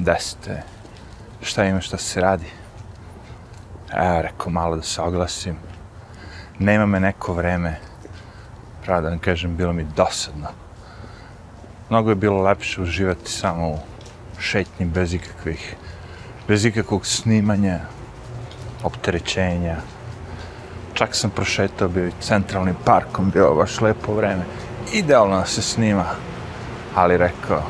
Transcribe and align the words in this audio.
Desete, 0.00 0.62
šta 1.42 1.64
ima, 1.64 1.80
šta 1.80 1.96
se 1.96 2.20
radi? 2.20 2.46
Evo, 3.92 4.22
rekao 4.22 4.52
malo 4.52 4.76
da 4.76 4.82
se 4.82 5.02
oglasim. 5.02 5.56
Nema 6.58 6.86
me 6.86 7.00
neko 7.00 7.32
vreme. 7.32 7.76
Pravo 8.84 9.00
da 9.00 9.08
vam 9.08 9.18
kažem, 9.18 9.56
bilo 9.56 9.72
mi 9.72 9.86
dosadno. 9.96 10.48
Mnogo 11.90 12.10
je 12.10 12.14
bilo 12.14 12.42
lepše 12.42 12.82
uživati 12.82 13.30
samo 13.30 13.68
u 13.68 13.78
šetnji 14.38 14.86
bez 14.86 15.14
ikakvih, 15.14 15.76
bez 16.48 16.64
ikakvog 16.64 17.06
snimanja, 17.06 17.80
opterećenja. 18.82 19.76
Čak 20.94 21.14
sam 21.14 21.30
prošetao 21.30 21.88
bio 21.88 22.06
i 22.06 22.12
centralnim 22.20 22.76
parkom, 22.84 23.30
bio 23.30 23.54
baš 23.54 23.80
lepo 23.80 24.14
vreme. 24.14 24.44
Idealno 24.92 25.46
se 25.46 25.62
snima, 25.62 26.06
ali 26.94 27.16
rekao, 27.16 27.62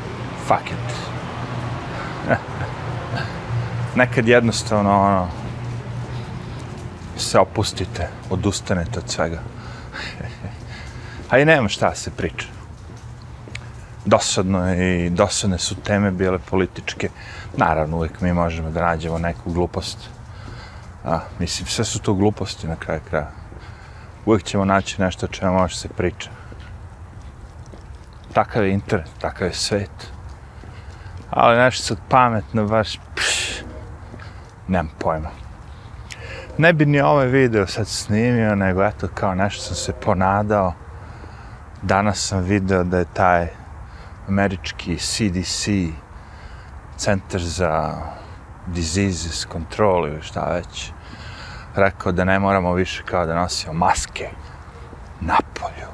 fuck 0.47 0.67
it. 0.67 1.10
Nekad 4.01 4.29
jednostavno, 4.29 5.01
ono, 5.01 5.29
se 7.17 7.39
opustite, 7.39 8.09
odustanete 8.31 8.99
od 8.99 9.11
svega. 9.11 9.39
A 11.31 11.31
pa 11.31 11.39
i 11.39 11.45
nema 11.45 11.69
šta 11.69 11.95
se 11.95 12.11
priča. 12.11 12.47
Dosadno 14.05 14.69
je 14.69 15.07
i 15.07 15.11
dosadne 15.11 15.59
su 15.59 15.75
teme 15.75 16.11
bile 16.11 16.39
političke. 16.39 17.09
Naravno, 17.57 17.97
uvijek 17.97 18.21
mi 18.21 18.33
možemo 18.33 18.71
da 18.71 18.83
nađemo 18.83 19.19
neku 19.19 19.53
glupost. 19.53 19.99
A, 21.05 21.21
mislim, 21.39 21.67
sve 21.67 21.85
su 21.85 21.99
to 21.99 22.15
gluposti 22.15 22.69
na 22.69 22.77
kraju 22.77 23.01
kraja. 23.11 23.31
Uvijek 24.27 24.45
ćemo 24.45 24.65
naći 24.65 25.03
nešto 25.03 25.27
o 25.27 25.29
čemu 25.29 25.53
može 25.53 25.77
se 25.77 25.89
priča. 25.89 26.31
Takav 28.33 28.65
je 28.65 28.73
internet, 28.73 29.11
takav 29.21 29.47
je 29.47 29.55
svet. 29.55 30.11
Ali 31.31 31.59
nešto 31.59 31.97
pametno, 32.09 32.67
baš, 32.67 32.99
pš, 33.15 33.63
nemam 34.69 34.93
pojma. 34.99 35.29
Ne 36.59 36.73
bi 36.73 36.87
ni 36.87 37.01
ovaj 37.01 37.27
video 37.27 37.67
sad 37.67 37.89
snimio, 37.89 38.55
nego 38.55 38.85
eto, 38.85 39.09
kao 39.15 39.35
nešto 39.35 39.63
sam 39.63 39.75
se 39.75 39.93
ponadao. 39.93 40.75
Danas 41.83 42.29
sam 42.29 42.43
video 42.43 42.85
da 42.85 42.99
je 42.99 43.05
taj 43.05 43.49
američki 44.29 44.97
CDC, 44.97 45.69
Centar 46.97 47.41
za 47.41 47.95
Diseases 48.67 49.47
Control 49.53 50.09
ili 50.09 50.23
šta 50.23 50.53
već, 50.55 50.93
rekao 51.77 52.13
da 52.13 52.25
ne 52.25 52.39
moramo 52.39 52.73
više 52.73 53.03
kao 53.03 53.27
da 53.27 53.35
nosimo 53.35 53.73
maske 53.73 54.29
na 55.21 55.37
polju. 55.55 55.91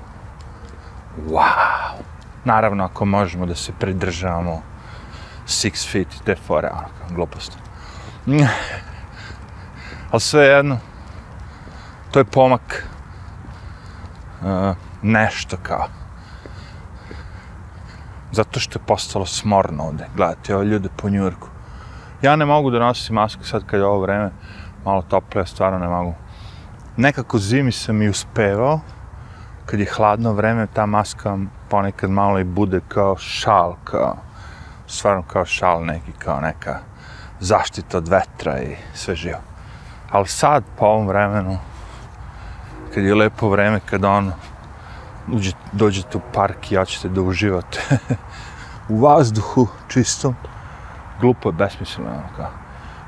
Wow! 1.28 1.92
Naravno, 2.44 2.84
ako 2.84 3.04
možemo 3.04 3.46
da 3.46 3.54
se 3.54 3.72
pridržavamo 3.78 4.62
six 5.46 5.92
feet 5.92 6.08
te 6.24 6.36
fore, 6.46 6.70
ono, 6.72 7.14
glupost. 7.14 7.58
Ali 10.10 10.20
sve 10.20 10.44
jedno, 10.44 10.78
to 12.10 12.18
je 12.18 12.24
pomak 12.24 12.86
uh, 14.40 14.76
nešto 15.02 15.56
kao. 15.62 15.86
Zato 18.32 18.60
što 18.60 18.78
je 18.78 18.86
postalo 18.86 19.26
smorno 19.26 19.84
ovde. 19.84 20.06
Gledajte, 20.16 20.56
ove 20.56 20.64
ljude 20.64 20.88
po 20.96 21.08
Njurku. 21.08 21.48
Ja 22.22 22.36
ne 22.36 22.44
mogu 22.44 22.70
da 22.70 22.78
nosim 22.78 23.14
masku 23.14 23.44
sad 23.44 23.66
kad 23.66 23.80
je 23.80 23.86
ovo 23.86 24.00
vreme 24.00 24.30
malo 24.84 25.02
tople, 25.02 25.40
ja 25.40 25.46
stvarno 25.46 25.78
ne 25.78 25.88
mogu. 25.88 26.14
Nekako 26.96 27.38
zimi 27.38 27.72
sam 27.72 28.02
i 28.02 28.08
uspevao, 28.08 28.80
kad 29.66 29.80
je 29.80 29.86
hladno 29.96 30.32
vreme, 30.32 30.66
ta 30.66 30.86
maska 30.86 31.38
ponekad 31.68 32.10
malo 32.10 32.38
i 32.38 32.44
bude 32.44 32.80
kao 32.88 33.16
šal, 33.16 33.74
kao, 33.84 34.16
stvarno 34.86 35.22
kao 35.22 35.44
šal 35.44 35.84
neki, 35.84 36.12
kao 36.18 36.40
neka 36.40 36.78
zaštita 37.40 37.98
od 37.98 38.08
vetra 38.08 38.62
i 38.62 38.76
sve 38.94 39.14
živo. 39.14 39.38
Ali 40.10 40.28
sad, 40.28 40.64
po 40.78 40.84
ovom 40.84 41.06
vremenu, 41.06 41.58
kad 42.94 43.04
je 43.04 43.14
lepo 43.14 43.48
vreme, 43.48 43.80
kad 43.80 44.04
on 44.04 44.32
uđe, 45.32 45.52
dođete 45.72 46.18
u 46.18 46.20
park 46.32 46.72
i 46.72 46.74
ja 46.74 46.84
ćete 46.84 47.08
da 47.08 47.20
uživate 47.20 47.98
u 48.88 49.00
vazduhu 49.00 49.68
čistom, 49.88 50.36
glupo 51.20 51.48
je, 51.48 51.52
besmisleno, 51.52 52.10
ono 52.10 52.28
kao. 52.36 52.50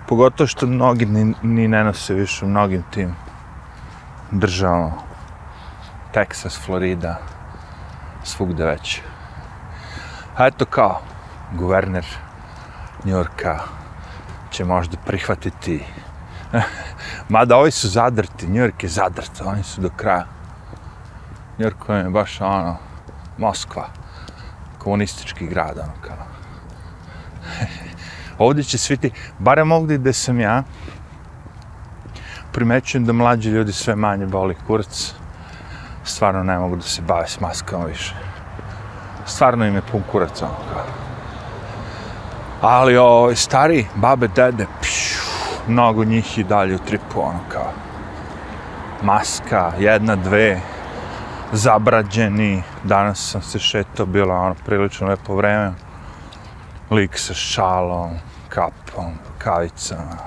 Pogotovo 0.08 0.47
što 0.47 0.66
mnogi 0.66 1.06
ni, 1.06 1.34
ni 1.42 1.69
ne 1.69 1.84
nose 1.84 2.14
više 2.14 2.44
u 2.44 2.48
mnogim 2.48 2.84
tim 2.91 3.14
državama. 4.30 4.92
Texas, 6.14 6.60
Florida, 6.64 7.16
svugde 8.24 8.64
već. 8.64 9.00
A 10.36 10.47
eto 10.47 10.64
kao, 10.64 11.00
guverner 11.53 12.06
Njorka 13.04 13.59
će 14.50 14.64
možda 14.64 14.97
prihvatiti 15.06 15.84
Mada 17.28 17.56
ovi 17.56 17.70
su 17.70 17.88
zadrti, 17.88 18.47
Njork 18.47 18.82
je 18.82 18.88
zadrt, 18.88 19.41
oni 19.44 19.62
su 19.62 19.81
do 19.81 19.91
kraja. 19.97 20.26
Njork 21.59 21.76
je 21.88 22.10
baš 22.10 22.41
ono, 22.41 22.76
Moskva, 23.38 23.88
komunistički 24.78 25.47
grad, 25.47 25.78
ono 25.78 25.92
kao. 26.00 26.26
Ovdje 28.47 28.65
će 28.65 28.78
svi 28.78 28.97
ti, 28.97 29.10
barem 29.38 29.72
ovdje 29.72 29.98
gde 29.98 30.12
sam 30.12 30.41
ja, 30.41 30.62
primećujem 32.53 33.04
da 33.04 33.12
mlađi 33.12 33.50
ljudi 33.50 33.72
sve 33.72 33.97
manje 33.97 34.26
boli 34.26 34.56
kurac. 34.66 35.15
Stvarno 36.04 36.42
ne 36.42 36.59
mogu 36.59 36.76
da 36.76 36.82
se 36.82 37.03
bave 37.03 37.28
s 37.28 37.41
maskama 37.41 37.84
više. 37.84 38.15
Stvarno 39.26 39.66
im 39.66 39.75
je 39.75 39.82
pun 39.92 40.03
kurac, 40.12 40.42
ono 40.42 40.54
kao. 40.72 41.07
Ali 42.60 42.96
o, 42.98 43.30
stari, 43.34 43.86
babe, 43.94 44.28
dede, 44.28 44.66
pšu, 44.80 45.22
mnogo 45.69 46.04
njih 46.04 46.38
i 46.38 46.44
dalje 46.44 46.74
u 46.74 46.78
tripu, 46.78 47.20
ono 47.20 47.38
kao 47.48 47.72
maska, 49.02 49.72
jedna, 49.78 50.16
dve, 50.16 50.60
zabrađeni, 51.52 52.62
danas 52.84 53.30
sam 53.30 53.42
se 53.42 53.58
šetao, 53.58 54.06
bilo 54.06 54.34
ono 54.34 54.54
prilično 54.54 55.08
lepo 55.08 55.36
vreme, 55.36 55.72
lik 56.91 57.18
sa 57.18 57.34
šalom, 57.34 58.18
kapom, 58.48 59.14
kavicama, 59.38 60.18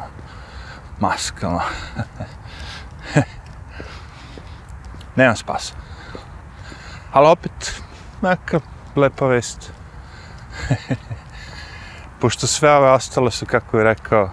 maskama. 1.00 1.62
Nemam 5.16 5.36
spasa. 5.36 5.74
Ali 7.14 7.28
opet, 7.28 7.82
neka 8.22 8.60
lepa 8.96 9.26
vest. 9.26 9.72
Pošto 12.22 12.48
sve 12.48 12.72
ove 12.72 12.90
ostale 12.90 13.32
su, 13.32 13.46
kako 13.46 13.78
je 13.78 13.84
rekao, 13.84 14.30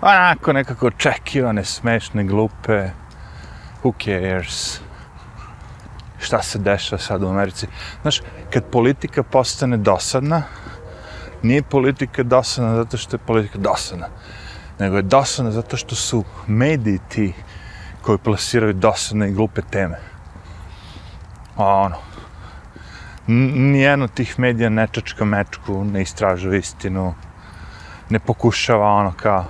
onako 0.00 0.52
nekako 0.52 0.86
očekivane, 0.86 1.64
smešne, 1.64 2.24
glupe, 2.24 2.90
who 3.82 3.92
cares, 4.04 4.80
šta 6.18 6.42
se 6.42 6.58
dešava 6.58 7.02
sad 7.02 7.22
u 7.22 7.28
Americi. 7.28 7.66
Znaš, 8.02 8.20
kad 8.50 8.64
politika 8.64 9.22
postane 9.22 9.76
dosadna, 9.76 10.42
nije 11.42 11.62
politika 11.62 12.22
dosadna 12.22 12.76
zato 12.76 12.96
što 12.96 13.16
je 13.16 13.26
politika 13.26 13.58
dosadna, 13.58 14.08
nego 14.78 14.96
je 14.96 15.02
dosadna 15.02 15.50
zato 15.50 15.76
što 15.76 15.94
su 15.94 16.24
mediji 16.46 16.98
ti 17.08 17.32
koji 18.02 18.18
plasiraju 18.18 18.72
dosadne 18.72 19.28
i 19.28 19.32
glupe 19.32 19.62
teme. 19.62 19.98
A 21.56 21.64
ono, 21.64 21.96
nijedno 23.28 24.08
tih 24.08 24.38
medija 24.38 24.68
ne 24.68 24.86
čačka 24.92 25.24
mečku, 25.24 25.84
ne 25.84 26.02
istražuje 26.02 26.58
istinu, 26.58 27.14
ne 28.10 28.18
pokušava 28.18 28.88
ono 28.92 29.12
kao, 29.12 29.44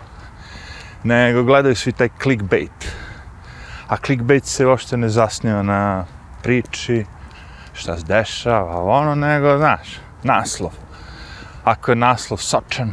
nego 1.03 1.43
gledaju 1.43 1.77
svi 1.77 1.93
taj 1.93 2.09
clickbait. 2.22 2.93
A 3.89 3.97
clickbait 3.97 4.44
se 4.44 4.66
uopšte 4.66 4.97
ne 4.97 5.09
zasniva 5.09 5.62
na 5.62 6.05
priči, 6.43 7.05
šta 7.72 7.97
se 7.97 8.05
dešava, 8.05 8.83
ono, 8.83 9.15
nego, 9.15 9.59
znaš, 9.59 9.89
naslov. 10.22 10.72
Ako 11.65 11.91
je 11.91 11.97
naslov 11.97 12.39
sočan, 12.39 12.93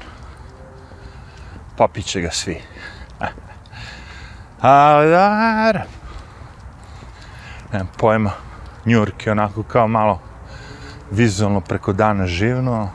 popiće 1.78 2.22
ga 2.22 2.32
svi. 2.32 2.62
Ali, 4.62 5.10
da, 5.10 5.86
nemam 7.74 7.90
pojma, 7.98 8.32
Njurk 8.86 9.26
je 9.26 9.32
onako 9.32 9.64
kao 9.64 9.88
malo 9.88 10.20
vizualno 11.16 11.62
preko 11.62 11.94
dana 11.94 12.28
živno, 12.28 12.90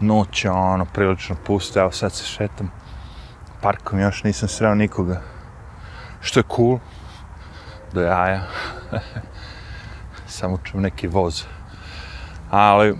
noć 0.00 0.44
je 0.44 0.50
ono 0.50 0.84
prilično 0.84 1.36
pusto, 1.46 1.80
evo 1.80 1.92
sad 1.92 2.12
se 2.12 2.24
šetam 2.24 2.70
parkom 3.60 4.00
još 4.00 4.24
nisam 4.24 4.48
sreo 4.48 4.74
nikoga. 4.74 5.20
Što 6.20 6.40
je 6.40 6.44
cool. 6.56 6.78
Do 7.92 8.00
jaja. 8.00 8.42
Samo 10.26 10.58
čujem 10.64 10.82
neki 10.82 11.08
voz. 11.08 11.44
Ali... 12.50 12.96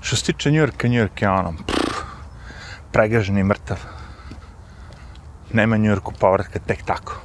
Što 0.00 0.16
se 0.16 0.24
tiče 0.24 0.50
New 0.50 0.60
Yorka, 0.60 0.88
New 0.88 1.02
York 1.06 1.22
je 1.22 1.30
ono... 1.30 1.52
Pff, 1.66 2.02
pregažen 2.92 3.38
i 3.38 3.44
mrtav. 3.44 3.78
Nema 5.52 5.76
New 5.76 5.90
Yorku 5.90 6.12
povratka 6.20 6.58
tek 6.58 6.82
tako. 6.84 7.20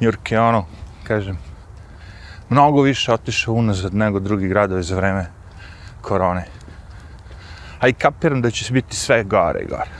New 0.00 0.10
York 0.10 0.32
je 0.32 0.40
ono, 0.40 0.66
kažem, 1.04 1.38
mnogo 2.54 2.82
više 2.82 3.12
otišao 3.12 3.54
unazad 3.54 3.94
nego 3.94 4.20
drugi 4.20 4.48
gradovi 4.48 4.82
za 4.82 4.96
vreme 4.96 5.26
korone. 6.00 6.44
A 7.80 7.88
i 7.88 7.92
kapiram 7.92 8.42
da 8.42 8.50
će 8.50 8.72
biti 8.72 8.96
sve 8.96 9.24
gore 9.24 9.60
i 9.60 9.66
gore. 9.66 9.90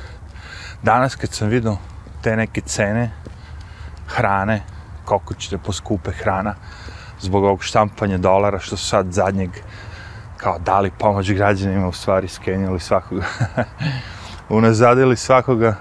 Danas 0.82 1.16
kad 1.16 1.30
sam 1.30 1.48
vidio 1.48 1.76
te 2.22 2.36
neke 2.36 2.60
cene 2.60 3.10
hrane, 4.06 4.62
koliko 5.04 5.34
će 5.34 5.56
da 5.56 5.62
poskupe 5.62 6.12
hrana, 6.12 6.54
zbog 7.20 7.44
ovog 7.44 7.64
štampanja 7.64 8.18
dolara, 8.18 8.58
što 8.58 8.76
su 8.76 8.86
sad 8.86 9.12
zadnjeg 9.12 9.50
kao 10.36 10.58
dali 10.58 10.90
pomoć 10.98 11.32
građanima, 11.32 11.88
u 11.88 11.92
stvari 11.92 12.28
skenjali 12.28 12.80
svakoga. 12.80 13.24
Unazadili 14.58 15.16
svakoga, 15.16 15.74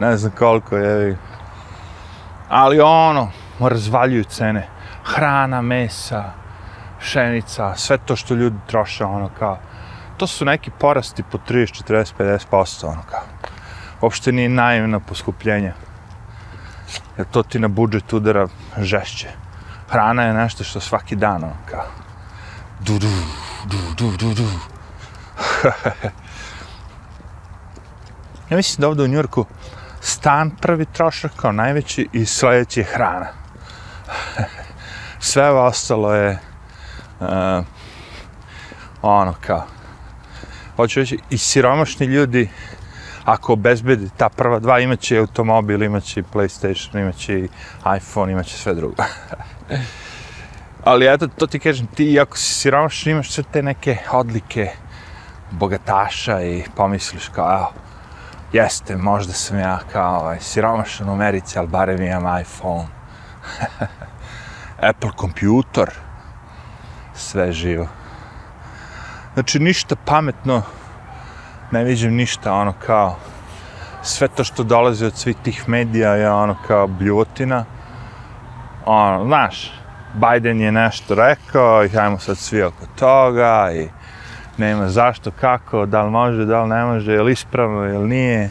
ne 0.00 0.16
znam 0.16 0.32
koliko 0.38 0.76
je. 0.76 1.16
Ali 2.48 2.80
ono, 2.80 3.30
razvaljuju 3.60 4.24
cene. 4.24 4.73
Hrana, 5.04 5.62
mesa, 5.62 6.24
pšenica, 7.00 7.74
sve 7.76 7.98
to 7.98 8.16
što 8.16 8.34
ljudi 8.34 8.56
troše, 8.66 9.04
ono 9.04 9.30
kao, 9.38 9.58
to 10.16 10.26
su 10.26 10.44
neki 10.44 10.70
porasti 10.70 11.22
po 11.22 11.38
30, 11.48 11.84
40, 11.84 12.12
50%, 12.50 12.86
ono 12.86 13.02
kao. 13.10 13.22
Uopšte 14.00 14.32
nije 14.32 14.48
naivno 14.48 15.00
poskupljenje. 15.00 15.72
Jer 17.16 17.26
to 17.30 17.42
ti 17.42 17.58
na 17.58 17.68
budžet 17.68 18.12
udara 18.12 18.48
žešće. 18.78 19.28
Hrana 19.88 20.22
je 20.22 20.34
nešto 20.34 20.64
što 20.64 20.80
svaki 20.80 21.16
dan, 21.16 21.44
ono 21.44 21.56
kao. 21.70 21.84
Du, 22.80 22.98
du, 22.98 23.08
du, 23.64 23.78
du, 23.96 24.16
du, 24.16 24.34
du. 24.34 24.48
ja 28.50 28.56
mislim 28.56 28.80
da 28.80 28.88
ovdje 28.88 29.04
u 29.04 29.08
Njurku 29.08 29.46
stan 30.00 30.50
prvi 30.50 30.86
trošak 30.86 31.32
kao 31.36 31.52
najveći 31.52 32.08
i 32.12 32.26
sljedeći 32.26 32.80
je 32.80 32.84
hrana. 32.84 33.26
Sve 35.24 35.50
ostalo 35.50 36.14
je 36.14 36.38
uh, 37.20 37.64
ono 39.02 39.34
kao 39.40 39.64
hoću 40.76 41.00
reći 41.00 41.18
i 41.30 41.38
siromašni 41.38 42.06
ljudi 42.06 42.48
ako 43.24 43.52
obezbedi 43.52 44.10
ta 44.16 44.28
prva 44.28 44.58
dva 44.58 44.80
imaće 44.80 45.18
automobil, 45.18 45.82
imaće 45.82 46.22
Playstation, 46.32 47.00
imaće 47.00 47.48
iPhone, 47.96 48.32
imaće 48.32 48.56
sve 48.56 48.74
drugo. 48.74 49.02
Ali 50.84 51.14
eto, 51.14 51.28
to 51.28 51.46
ti 51.46 51.58
kažem, 51.58 51.86
ti 51.86 52.20
ako 52.20 52.36
si 52.36 52.54
siromašan 52.54 53.12
imaš 53.12 53.30
sve 53.30 53.44
te 53.52 53.62
neke 53.62 53.96
odlike 54.12 54.70
bogataša 55.50 56.42
i 56.42 56.64
pomisliš 56.76 57.28
kao, 57.28 57.56
evo, 57.56 57.72
jeste, 58.52 58.96
možda 58.96 59.32
sam 59.32 59.58
ja 59.58 59.78
kao 59.92 60.20
ovaj, 60.20 60.40
siromašan 60.40 61.08
u 61.08 61.12
Americi, 61.12 61.58
ali 61.58 61.68
barem 61.68 62.02
imam 62.02 62.40
iPhone. 62.40 62.86
Apple 64.88 65.10
kompjutor, 65.16 65.90
sve 67.14 67.52
živo. 67.52 67.88
Znači, 69.34 69.58
ništa 69.58 69.96
pametno, 70.04 70.62
ne 71.70 71.84
vidim 71.84 72.14
ništa, 72.14 72.52
ono 72.52 72.72
kao, 72.86 73.16
sve 74.02 74.28
to 74.28 74.44
što 74.44 74.62
dolazi 74.62 75.04
od 75.04 75.16
svih 75.16 75.36
tih 75.42 75.68
medija 75.68 76.14
je 76.14 76.30
ono 76.30 76.56
kao 76.66 76.86
bljutina. 76.86 77.64
Ono, 78.84 79.24
znaš, 79.24 79.72
Biden 80.14 80.60
je 80.60 80.72
nešto 80.72 81.14
rekao 81.14 81.84
i 81.84 81.88
hajmo 81.88 82.18
sad 82.18 82.38
svi 82.38 82.62
oko 82.62 82.86
toga 82.98 83.70
i 83.74 83.88
nema 84.58 84.88
zašto, 84.88 85.30
kako, 85.30 85.86
da 85.86 86.02
li 86.02 86.10
može, 86.10 86.44
da 86.44 86.62
li 86.62 86.68
ne 86.68 86.84
može, 86.84 87.12
je 87.12 87.22
li 87.22 87.32
ispravno, 87.32 87.84
je 87.84 87.98
li 87.98 88.08
nije. 88.08 88.50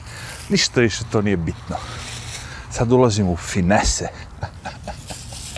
Ništa 0.49 0.81
više 0.81 1.03
to 1.11 1.21
nije 1.21 1.37
bitno. 1.37 1.75
Sad 2.69 2.91
ulazimo 2.91 3.31
u 3.31 3.37
finese. 3.37 4.07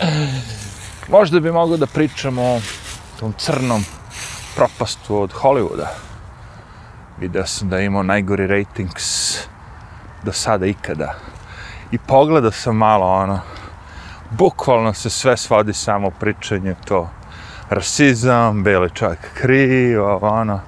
Možda 1.08 1.40
bi 1.40 1.52
mogao 1.52 1.76
da 1.76 1.86
pričamo 1.86 2.42
o 2.42 2.60
tom 3.20 3.32
crnom 3.38 3.84
propastu 4.56 5.22
od 5.22 5.32
Hollywooda. 5.32 5.86
Video 7.18 7.46
sam 7.46 7.68
da 7.68 7.78
je 7.78 7.86
imao 7.86 8.02
najgori 8.02 8.46
ratings 8.46 9.38
do 10.22 10.32
sada 10.32 10.66
ikada. 10.66 11.14
I 11.90 11.98
pogledao 11.98 12.50
sam 12.50 12.76
malo 12.76 13.06
ono, 13.06 13.40
bukvalno 14.30 14.94
se 14.94 15.10
sve 15.10 15.36
svodi 15.36 15.72
samo 15.72 16.10
pričanje 16.10 16.74
to 16.84 17.10
rasizam, 17.70 18.62
beli 18.62 18.90
čovjek 18.90 19.20
krivo, 19.34 20.18
ono, 20.22 20.60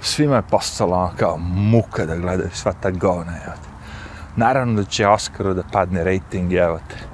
svima 0.00 0.36
je 0.36 0.42
postalo 0.42 0.96
ono 0.96 1.12
kao 1.16 1.36
muka 1.38 2.06
da 2.06 2.16
gledaju 2.16 2.50
sva 2.52 2.72
ta 2.72 2.90
govna, 2.90 3.32
evo 3.44 3.54
te. 3.54 3.68
Naravno 4.36 4.82
da 4.82 4.84
će 4.84 5.08
Oscaru 5.08 5.54
da 5.54 5.62
padne 5.72 6.04
rating, 6.04 6.52
evo 6.52 6.80
te. 6.88 7.13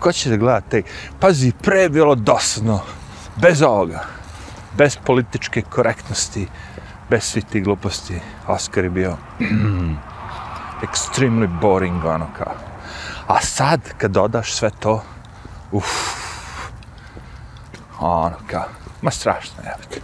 Ko 0.00 0.12
će 0.12 0.30
da 0.30 0.36
gleda 0.36 0.60
te? 0.60 0.82
Pazi, 1.20 1.52
pre 1.62 1.80
je 1.80 1.88
bilo 1.88 2.14
dosadno, 2.14 2.80
bez 3.36 3.62
ovoga, 3.62 4.04
bez 4.76 4.96
političke 4.96 5.62
korektnosti, 5.62 6.46
bez 7.10 7.22
svih 7.22 7.44
tih 7.44 7.64
gluposti, 7.64 8.20
Oscar 8.46 8.84
je 8.84 8.90
bio 8.90 9.16
extremely 10.86 11.60
boring, 11.60 12.04
ono 12.04 12.26
kao. 12.38 12.54
A 13.26 13.40
sad, 13.40 13.80
kad 13.98 14.10
dodaš 14.10 14.52
sve 14.52 14.70
to, 14.70 15.02
uff, 15.72 15.90
ono 17.98 18.36
kao, 18.46 18.64
ma 19.02 19.10
strašno, 19.10 19.62
je. 19.64 20.00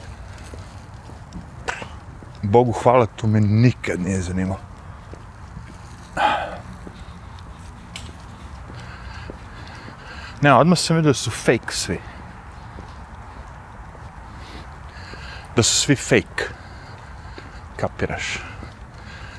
Bogu 2.43 2.72
hvala, 2.72 3.06
to 3.06 3.26
me 3.26 3.40
nikad 3.40 4.00
nije 4.00 4.20
zanimalo. 4.20 4.60
Ne, 10.46 10.54
odmah 10.54 10.78
sam 10.78 10.96
vidio 10.96 11.10
da 11.10 11.14
su 11.14 11.31
fake 11.31 11.72
svi. 11.72 11.98
Da 15.56 15.62
su 15.62 15.75
svi 15.75 15.96
fake. 15.96 16.44
Kapiraš? 17.76 18.38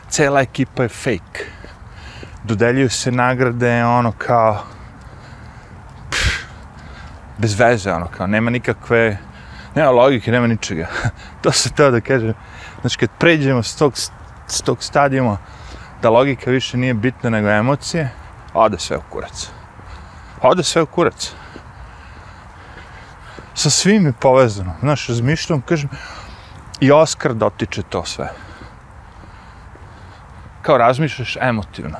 Cela 0.10 0.42
ekipa 0.42 0.84
je 0.84 0.90
fake. 0.90 1.46
Dodeljuju 2.44 2.90
se 2.90 3.12
nagrade, 3.12 3.86
ono 3.86 4.12
kao, 4.12 4.64
bez 7.38 7.60
veze, 7.60 7.94
ono, 7.94 8.08
kao, 8.18 8.28
nema 8.28 8.50
nikakve, 8.52 9.18
nema 9.76 9.90
logike, 9.90 10.32
nema 10.32 10.48
ničega. 10.48 10.88
to 11.42 11.52
se 11.52 11.74
to 11.74 11.92
da 11.92 12.02
kažem. 12.02 12.34
Znači, 12.82 12.98
kad 12.98 13.10
pređemo 13.20 13.64
s 13.64 13.76
tog, 13.76 13.94
s 14.48 14.62
tog 14.62 14.84
stadijuma, 14.84 15.38
da 16.02 16.10
logika 16.10 16.52
više 16.52 16.78
nije 16.78 16.94
bitna 16.94 17.30
nego 17.30 17.50
emocije, 17.50 18.10
ode 18.54 18.80
sve 18.80 18.98
u 18.98 19.02
kurac. 19.10 19.57
Ode 20.42 20.64
sve 20.64 20.82
u 20.82 20.86
kurac. 20.86 21.34
Sa 23.54 23.70
svim 23.70 24.06
je 24.06 24.14
povezano. 24.14 24.74
Znaš, 24.80 25.08
razmišljam, 25.08 25.62
kažem, 25.62 25.90
i 26.80 26.92
Oskar 26.92 27.34
dotiče 27.34 27.84
to 27.84 28.06
sve. 28.06 28.30
Kao 30.62 30.78
razmišljaš 30.78 31.38
emotivno. 31.42 31.98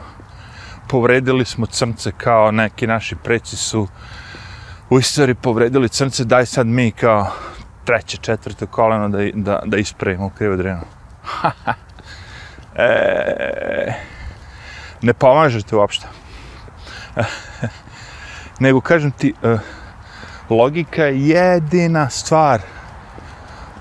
Povredili 0.88 1.46
smo 1.46 1.66
crnce 1.66 2.12
kao 2.12 2.52
neki 2.52 2.88
naši 2.88 3.16
preci 3.16 3.56
su 3.56 3.88
u 4.90 5.00
istoriji 5.00 5.36
povredili 5.36 5.90
crnce, 5.90 6.24
daj 6.24 6.46
sad 6.46 6.68
mi 6.68 6.92
kao 6.92 7.32
treće, 7.86 8.18
četvrte 8.18 8.66
koleno 8.66 9.10
da, 9.10 9.18
da, 9.34 9.62
da 9.66 9.78
ispravimo 9.78 10.26
u 10.26 10.30
krivo 10.30 10.56
drenu. 10.56 10.82
e, 12.76 13.94
ne 15.02 15.14
pomažete 15.14 15.76
uopšte. 15.76 16.08
Nego 18.60 18.82
kažem 18.82 19.12
ti, 19.12 19.34
uh, 19.44 19.60
logika 20.50 21.04
je 21.04 21.28
jedina 21.28 22.10
stvar 22.10 22.62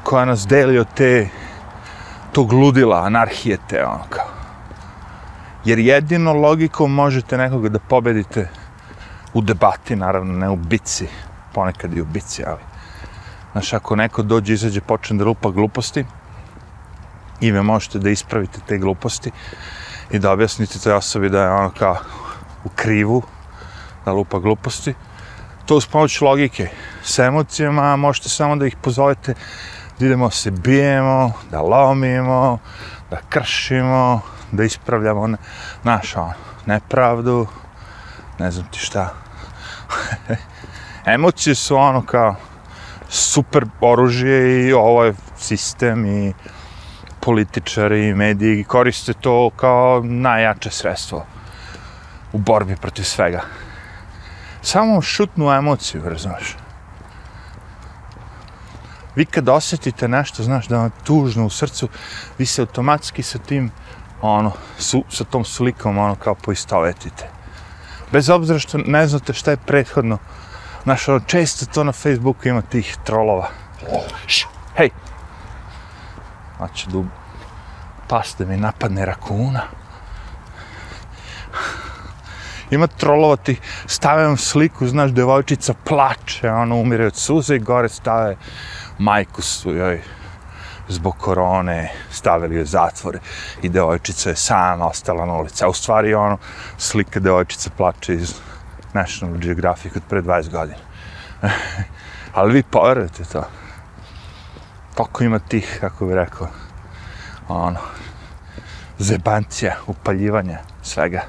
koja 0.03 0.25
nas 0.25 0.47
deli 0.47 0.79
od 0.79 0.87
te 0.95 1.29
tog 2.33 2.53
ludila, 2.53 3.03
anarhije 3.05 3.59
te, 3.69 3.85
ono 3.85 4.05
kao. 4.11 4.29
Jer 5.65 5.79
jedino 5.79 6.33
logikom 6.33 6.93
možete 6.95 7.39
nekoga 7.39 7.69
da 7.69 7.79
pobedite 7.79 8.49
u 9.35 9.41
debati, 9.41 9.97
naravno, 9.97 10.33
ne 10.33 10.49
u 10.51 10.57
bici, 10.57 11.09
ponekad 11.53 11.97
i 11.97 12.01
u 12.01 12.05
bici, 12.05 12.45
ali... 12.47 12.61
Znaš, 13.53 13.73
ako 13.73 13.97
neko 13.97 14.23
dođe, 14.23 14.55
izađe, 14.55 14.81
počne 14.81 15.17
da 15.17 15.25
lupa 15.25 15.51
gluposti, 15.51 16.05
i 17.41 17.53
vi 17.53 17.63
možete 17.63 17.99
da 17.99 18.11
ispravite 18.11 18.61
te 18.67 18.79
gluposti 18.79 19.31
i 20.11 20.19
da 20.19 20.33
objasnite 20.33 20.79
toj 20.79 20.93
osobi 20.93 21.29
da 21.29 21.43
je 21.43 21.51
ono 21.51 21.71
kao 21.71 21.97
u 22.65 22.69
krivu, 22.69 23.23
da 24.07 24.13
lupa 24.13 24.39
gluposti, 24.39 24.95
to 25.67 25.77
uz 25.77 25.87
pomoć 25.87 26.21
logike. 26.21 26.69
S 27.03 27.19
emocijama 27.19 27.97
možete 27.97 28.29
samo 28.29 28.57
da 28.57 28.67
ih 28.67 28.77
pozovete 28.77 29.35
da 29.99 30.07
idemo 30.07 30.31
se 30.31 30.51
bijemo, 30.51 31.33
da 31.51 31.61
lomimo, 31.61 32.59
da 33.11 33.19
kršimo, 33.29 34.21
da 34.53 34.65
ispravljamo 34.65 35.27
ne, 35.27 35.39
naša 35.83 36.21
ono, 36.23 36.35
nepravdu, 36.67 37.47
ne 38.39 38.51
znam 38.51 38.67
ti 38.71 38.79
šta. 38.79 39.15
Emocije 41.15 41.55
su 41.55 41.77
ono 41.77 42.03
kao 42.03 42.35
super 43.09 43.65
oružje 43.81 44.69
i 44.69 44.73
ovo 44.73 45.05
je 45.05 45.15
sistem 45.39 46.07
i 46.07 46.35
političari 47.21 48.09
i 48.09 48.15
mediji 48.15 48.65
koriste 48.65 49.13
to 49.13 49.51
kao 49.57 50.03
najjače 50.05 50.71
sredstvo 50.71 51.27
u 52.33 52.39
borbi 52.39 52.77
protiv 52.77 53.03
svega. 53.03 53.66
Samo 54.63 55.03
šutnu 55.03 55.51
emociju, 55.53 56.09
razumeš? 56.09 56.57
Vi 59.17 59.25
kad 59.25 59.49
osjetite 59.49 60.09
nešto, 60.09 60.43
znaš, 60.43 60.67
da 60.67 60.79
vam 60.79 60.91
tužno 61.05 61.47
u 61.47 61.51
srcu, 61.51 61.89
vi 62.39 62.47
se 62.47 62.63
automatski 62.63 63.23
sa 63.23 63.39
tim, 63.39 63.71
ono, 64.23 64.53
su, 64.79 65.05
sa 65.09 65.25
tom 65.25 65.45
slikom, 65.45 65.99
ono, 65.99 66.15
kao 66.15 66.35
poistovetite. 66.35 67.29
Bez 68.13 68.31
obzira 68.31 68.59
što 68.59 68.79
ne 68.79 69.07
znate 69.07 69.33
šta 69.33 69.51
je 69.51 69.57
prethodno, 69.57 70.19
znaš, 70.85 71.09
ono, 71.09 71.21
često 71.21 71.67
to 71.67 71.85
na 71.85 71.93
Facebooku 71.93 72.49
ima 72.49 72.63
tih 72.63 72.97
trolova. 73.05 73.49
Š, 74.27 74.47
hej! 74.77 74.91
Znači, 76.57 76.89
da 76.89 77.03
pas 78.09 78.35
da 78.39 78.45
mi 78.45 78.57
napadne 78.57 79.07
rakuna. 79.07 79.63
Ima 82.71 82.87
trolovati, 82.87 83.57
stave 83.87 84.27
vam 84.27 84.37
sliku, 84.37 84.87
znaš, 84.87 85.11
devojčica 85.11 85.75
plače, 85.85 86.51
ona 86.51 86.75
umire 86.75 87.07
od 87.07 87.17
suze 87.17 87.57
i 87.57 87.59
gore 87.59 87.89
stave 87.89 88.37
majku 88.99 89.43
su 89.43 89.71
joj 89.71 90.03
zbog 90.89 91.17
korone 91.19 91.93
stavili 92.11 92.63
u 92.63 92.67
zatvore 92.67 93.19
i 93.63 93.69
devojčica 93.69 94.31
je 94.31 94.37
sama 94.37 94.87
ostala 94.87 95.27
na 95.27 95.33
ulici. 95.33 95.65
A 95.65 95.69
u 95.69 95.73
stvari 95.73 96.15
ono, 96.15 96.39
slika 96.79 97.21
devojčice 97.21 97.71
plače 97.77 98.15
iz 98.15 98.35
National 98.93 99.37
Geographic 99.37 99.97
od 99.97 100.03
pre 100.09 100.23
20 100.23 100.51
godina. 100.51 100.79
Ali 102.35 102.53
vi 102.53 102.63
poverujete 102.63 103.25
to. 103.25 103.45
Toliko 104.95 105.25
ima 105.25 105.39
tih, 105.39 105.77
kako 105.81 106.07
bi 106.07 106.15
rekao, 106.15 106.49
ono, 107.49 107.81
zebancija, 108.99 109.77
upaljivanja, 109.87 110.59
svega. 110.83 111.23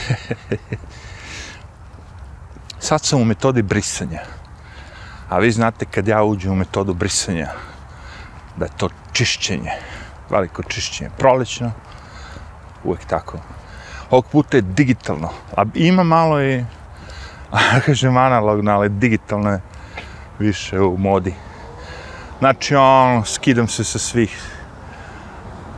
Sad 2.78 3.04
sam 3.04 3.20
u 3.20 3.24
metodi 3.24 3.62
brisanja. 3.62 4.20
A 5.28 5.38
vi 5.38 5.50
znate 5.50 5.84
kad 5.84 6.08
ja 6.08 6.22
uđem 6.22 6.52
u 6.52 6.56
metodu 6.56 6.94
brisanja, 6.94 7.48
da 8.56 8.64
je 8.64 8.70
to 8.76 8.88
čišćenje, 9.12 9.70
veliko 10.30 10.62
čišćenje, 10.62 11.10
prolećno, 11.18 11.72
uvek 12.84 13.04
tako. 13.04 13.38
Ovog 14.10 14.26
puta 14.26 14.56
je 14.56 14.62
digitalno, 14.62 15.30
a 15.56 15.64
ima 15.74 16.02
malo 16.02 16.42
i, 16.42 16.64
kažem 17.86 18.16
analogno, 18.16 18.72
ali 18.72 18.88
digitalno 18.88 19.50
je 19.50 19.60
više 20.38 20.80
u 20.80 20.96
modi. 20.96 21.34
Znači, 22.38 22.74
on, 22.74 23.24
skidam 23.24 23.68
se 23.68 23.84
sa 23.84 23.98
svih 23.98 24.52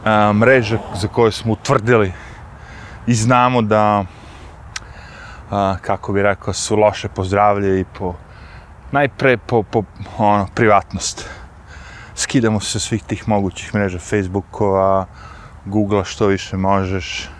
a, 0.04 0.32
mreža 0.32 0.78
za 0.94 1.08
koje 1.08 1.32
smo 1.32 1.52
utvrdili 1.52 2.12
i 3.06 3.14
znamo 3.14 3.62
da, 3.62 4.04
a, 5.50 5.76
kako 5.80 6.12
bi 6.12 6.22
rekao, 6.22 6.54
su 6.54 6.76
loše 6.76 7.08
pozdravlje 7.08 7.80
i 7.80 7.84
po 7.98 8.14
najpre 8.92 9.36
po, 9.36 9.62
po 9.62 9.82
ono, 10.18 10.46
privatnost. 10.54 11.28
Skidamo 12.14 12.60
se 12.60 12.80
svih 12.80 13.02
tih 13.02 13.28
mogućih 13.28 13.74
mreža, 13.74 13.98
Facebookova, 13.98 15.06
Google, 15.64 16.04
što 16.04 16.26
više 16.26 16.56
možeš. 16.56 17.30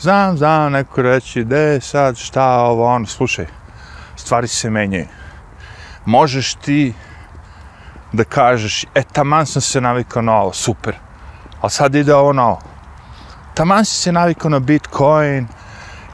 Znam, 0.00 0.36
znam, 0.36 0.72
neko 0.72 1.02
reći, 1.02 1.44
de 1.44 1.80
sad, 1.80 2.16
šta, 2.16 2.60
ovo, 2.60 2.86
ono, 2.86 3.06
slušaj, 3.06 3.46
stvari 4.16 4.48
se 4.48 4.70
menjaju. 4.70 5.06
Možeš 6.04 6.54
ti 6.54 6.94
da 8.12 8.24
kažeš, 8.24 8.84
e, 8.94 9.02
taman 9.12 9.46
sam 9.46 9.62
se 9.62 9.80
navikao 9.80 10.22
na 10.22 10.36
ovo, 10.40 10.52
super, 10.52 10.96
ali 11.60 11.70
sad 11.70 11.94
ide 11.94 12.14
ovo 12.14 12.32
na 12.32 12.46
ovo. 12.48 12.71
Taman 13.62 13.84
si 13.84 13.94
se 13.94 14.12
navikao 14.12 14.50
na 14.50 14.58
Bitcoin 14.58 15.46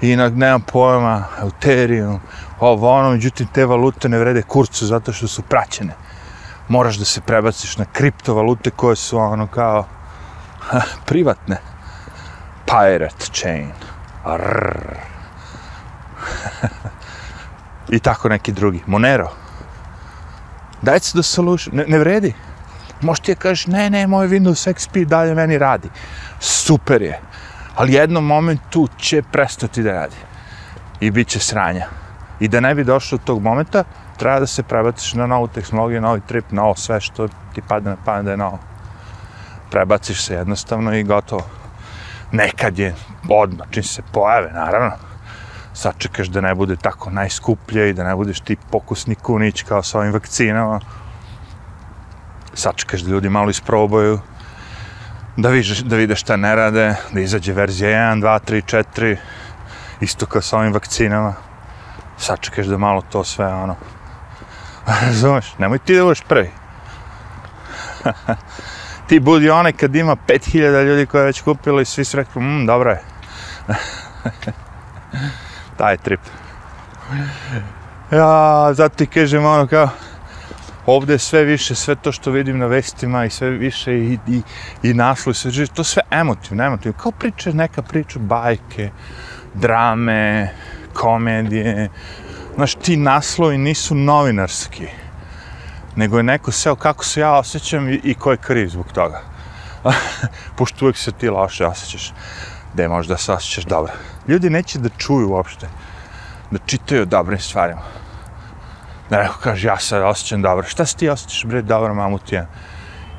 i 0.01 0.17
na, 0.17 0.29
nemam 0.29 0.61
pojma, 0.61 1.25
Ethereum, 1.47 2.21
ovo 2.61 2.93
ono, 2.93 3.11
međutim 3.11 3.47
te 3.47 3.67
valute 3.67 4.09
ne 4.09 4.19
vrede 4.19 4.43
kurcu 4.43 4.87
zato 4.87 5.13
što 5.13 5.29
su 5.29 5.43
praćene. 5.43 5.95
Moraš 6.69 6.97
da 6.97 7.05
se 7.05 7.21
prebaciš 7.21 7.77
na 7.77 7.85
kriptovalute 7.85 8.71
koje 8.71 8.97
su 8.97 9.19
ono 9.19 9.47
kao 9.47 9.87
privatne. 11.09 11.57
Pirate 12.67 13.27
chain. 13.33 13.73
I 17.97 17.99
tako 17.99 18.29
neki 18.29 18.53
drugi. 18.53 18.83
Monero. 18.87 19.31
Daj 20.83 21.01
se 21.01 21.19
do 21.19 21.23
solution. 21.23 21.77
Ne, 21.77 21.85
ne 21.87 21.99
vredi. 21.99 22.35
Možeš 23.01 23.21
ti 23.21 23.31
je 23.31 23.35
kažeš, 23.35 23.67
ne, 23.67 23.91
ne, 23.91 24.07
moj 24.07 24.29
Windows 24.29 24.75
XP 24.75 25.05
dalje 25.05 25.35
meni 25.35 25.59
radi. 25.59 25.89
Super 26.41 27.03
je. 27.03 27.21
Ali 27.79 27.93
jednom 27.93 28.25
momentu 28.25 28.89
će 28.99 29.23
prestati 29.23 29.83
da 29.83 29.93
radi. 29.93 30.17
I 31.01 31.11
bit 31.11 31.29
će 31.29 31.39
sranja. 31.39 31.87
I 32.41 32.49
da 32.49 32.61
ne 32.61 32.75
bi 32.75 32.85
došlo 32.85 33.19
do 33.19 33.25
tog 33.25 33.43
momenta, 33.43 33.85
treba 34.17 34.41
da 34.41 34.47
se 34.47 34.63
prebaciš 34.63 35.15
na 35.15 35.27
novu 35.27 35.49
tehnologiju, 35.49 36.01
novi 36.01 36.21
trip, 36.21 36.51
na 36.51 36.65
ovo 36.65 36.75
sve 36.75 37.01
što 37.01 37.29
ti 37.55 37.63
padne 37.69 37.91
na 37.91 37.97
pamet 38.05 38.25
da 38.25 38.31
je 38.31 38.37
novo. 38.37 38.59
Prebaciš 39.71 40.25
se 40.25 40.35
jednostavno 40.35 40.95
i 40.95 41.03
gotovo. 41.03 41.47
Nekad 42.33 42.79
je 42.79 42.95
odmah, 43.29 43.67
čim 43.71 43.83
se 43.83 44.03
pojave, 44.13 44.51
naravno. 44.53 44.93
Sačekaš 45.75 46.29
da 46.29 46.41
ne 46.41 46.55
bude 46.55 46.77
tako 46.77 47.11
najskuplje 47.11 47.91
i 47.91 47.93
da 47.93 48.05
ne 48.05 48.17
budeš 48.17 48.41
ti 48.41 48.57
pokusni 48.71 49.15
kunić 49.15 49.63
kao 49.63 49.83
sa 49.83 49.99
ovim 49.99 50.13
vakcinama. 50.13 50.81
Sačekaš 52.55 53.01
da 53.01 53.11
ljudi 53.11 53.29
malo 53.29 53.51
isprobaju, 53.51 54.21
da, 55.39 55.49
vidiš, 55.49 55.79
da 55.79 55.97
vide 55.97 56.17
šta 56.17 56.37
ne 56.37 56.55
rade, 56.55 56.95
da 57.13 57.21
izađe 57.21 57.53
verzija 57.53 57.91
1, 57.91 58.23
2, 58.23 58.39
3, 58.73 58.85
4, 59.01 59.17
isto 60.01 60.27
kao 60.27 60.43
sa 60.43 60.59
ovim 60.59 60.73
vakcinama 60.73 61.35
sačekaš 62.17 62.67
da 62.67 62.79
malo 62.79 63.03
to 63.11 63.25
sve, 63.25 63.47
ono, 63.47 63.77
razumeš, 65.07 65.55
nemoj 65.59 65.79
ti 65.79 65.97
da 65.97 66.03
budeš 66.03 66.23
prvi. 66.29 66.51
ti 69.09 69.21
budi 69.21 69.51
onaj 69.51 69.73
kad 69.73 69.97
ima 69.97 70.17
5000 70.29 70.85
ljudi 70.85 71.07
koje 71.07 71.25
već 71.25 71.41
kupili 71.41 71.83
i 71.83 71.85
svi 71.85 72.05
su 72.05 72.17
rekli, 72.17 72.43
mmm, 72.43 72.67
dobro 72.67 72.91
je. 72.91 73.03
Taj 75.79 75.97
trip. 75.97 76.21
Ja, 78.11 78.71
zato 78.73 78.95
ti 78.97 79.07
kažem 79.07 79.45
ono 79.45 79.67
kao, 79.67 79.89
ovdje 80.89 81.19
sve 81.19 81.45
više, 81.45 81.75
sve 81.75 81.95
to 81.95 82.13
što 82.13 82.31
vidim 82.31 82.59
na 82.59 82.67
vestima 82.67 83.25
i 83.25 83.31
sve 83.31 83.51
više 83.51 83.99
i, 83.99 84.19
i, 84.29 84.43
i 84.83 84.95
se, 85.35 85.53
sve, 85.53 85.67
to 85.67 85.85
sve 85.85 86.03
emotivno, 86.11 86.65
emotivno. 86.65 86.99
Kao 86.99 87.13
priče, 87.13 87.53
neka 87.53 87.83
priča, 87.83 88.19
bajke, 88.19 88.91
drame, 89.55 90.55
komedije. 90.95 91.89
Znaš, 92.55 92.75
ti 92.75 92.97
naslovi 92.97 93.59
nisu 93.59 93.95
novinarski, 93.95 94.87
nego 95.97 96.17
je 96.17 96.23
neko 96.23 96.53
seo 96.53 96.77
kako 96.77 97.05
se 97.05 97.21
ja 97.21 97.33
osjećam 97.33 97.89
i, 97.89 98.01
i 98.05 98.15
ko 98.15 98.31
je 98.31 98.37
kriv 98.37 98.69
zbog 98.69 98.93
toga. 98.93 99.23
Pošto 100.57 100.85
uvijek 100.85 100.97
se 100.97 101.13
ti 101.13 101.29
loše 101.29 101.67
osjećaš, 101.67 102.13
da 102.75 102.89
možda 102.89 103.17
se 103.17 103.33
osjećaš 103.33 103.65
dobro. 103.65 103.93
Ljudi 104.29 104.51
neće 104.51 104.79
da 104.79 104.89
čuju 104.89 105.31
uopšte, 105.31 105.69
da 106.51 106.59
čitaju 106.67 107.03
o 107.03 107.05
dobrim 107.05 107.39
stvarima. 107.39 108.08
Neko 109.11 109.39
kaže, 109.43 109.69
ja 109.69 109.79
sad 109.79 110.03
osjećam 110.03 110.43
dobro. 110.43 110.67
Šta 110.67 110.87
si 110.87 110.97
ti 110.97 111.09
osjećaš, 111.09 111.45
bre, 111.45 111.63
dobro, 111.63 111.95
mamutija? 111.95 112.47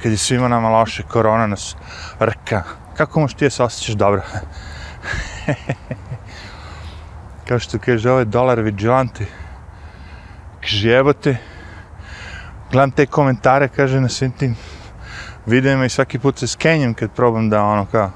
Kad 0.03 0.11
je 0.11 0.17
svima 0.17 0.47
nama 0.47 0.69
loše, 0.69 1.03
korona 1.03 1.47
nas 1.47 1.75
rka. 2.19 2.63
Kako 2.97 3.19
možeš 3.19 3.37
ti 3.37 3.45
da 3.45 3.49
se 3.49 3.63
osjećaš 3.63 3.95
dobro? 3.95 4.21
kao 7.47 7.59
što 7.59 7.79
kaže 7.79 8.11
ovaj 8.11 8.25
dolar 8.25 8.59
vigilanti, 8.59 9.25
kaže 10.61 10.89
evo 10.89 11.13
te, 11.13 11.37
gledam 12.71 12.91
te 12.91 13.05
komentare, 13.05 13.67
kaže 13.67 14.01
na 14.01 14.09
svim 14.09 14.31
tim 14.31 14.55
videima 15.45 15.85
i 15.85 15.89
svaki 15.89 16.19
put 16.19 16.37
se 16.37 16.47
skenjem 16.47 16.93
kad 16.93 17.11
probam 17.11 17.49
da 17.49 17.63
ono 17.63 17.85
kao 17.85 18.11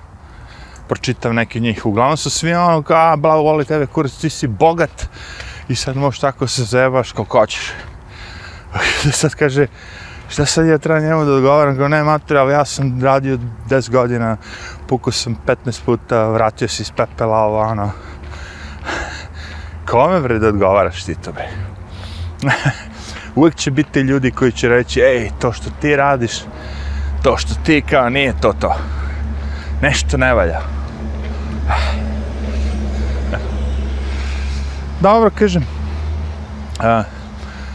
pročitam 0.87 1.35
neki 1.35 1.59
njih. 1.59 1.85
Uglavnom 1.85 2.17
su 2.17 2.29
svi 2.29 2.53
ono 2.53 2.81
kao, 2.81 3.13
a 3.13 3.15
bla, 3.15 3.35
voli 3.35 3.65
tebe, 3.65 3.85
kurac, 3.85 4.11
ti 4.11 4.29
si 4.29 4.47
bogat 4.47 5.09
i 5.67 5.75
sad 5.75 5.97
možeš 5.97 6.19
tako 6.19 6.47
se 6.47 6.63
zajebaš 6.63 7.11
kako 7.11 7.39
hoćeš. 7.39 7.71
sad 9.11 9.35
kaže, 9.35 9.67
šta 10.29 10.45
sad 10.45 10.65
ja 10.65 10.77
trebam 10.77 11.03
njemu 11.03 11.25
da 11.25 11.33
odgovaram, 11.33 11.77
kao 11.77 11.87
ne 11.87 12.03
materijal, 12.03 12.49
ja 12.49 12.65
sam 12.65 13.03
radio 13.03 13.37
10 13.69 13.89
godina, 13.89 14.37
pukao 14.87 15.11
sam 15.11 15.37
15 15.47 15.81
puta, 15.85 16.29
vratio 16.29 16.67
se 16.67 16.81
iz 16.81 16.91
pepela, 16.91 17.37
ovo, 17.37 17.59
ono, 17.59 17.91
kome 19.89 20.19
bre 20.19 20.39
da 20.39 20.47
odgovaraš 20.47 21.03
ti 21.03 21.15
to 21.15 21.31
bre? 21.31 21.47
Uvijek 23.35 23.55
će 23.55 23.71
biti 23.71 23.99
ljudi 23.99 24.31
koji 24.31 24.51
će 24.51 24.69
reći, 24.69 24.99
ej, 24.99 25.29
to 25.39 25.51
što 25.53 25.69
ti 25.81 25.95
radiš, 25.95 26.41
to 27.23 27.37
što 27.37 27.53
ti 27.65 27.83
kao 27.89 28.09
nije 28.09 28.33
to 28.41 28.53
to. 28.53 28.75
Nešto 29.81 30.17
ne 30.17 30.33
valja. 30.33 30.61
Dobro, 35.03 35.29
kažem, 35.35 35.63
a, 36.79 37.03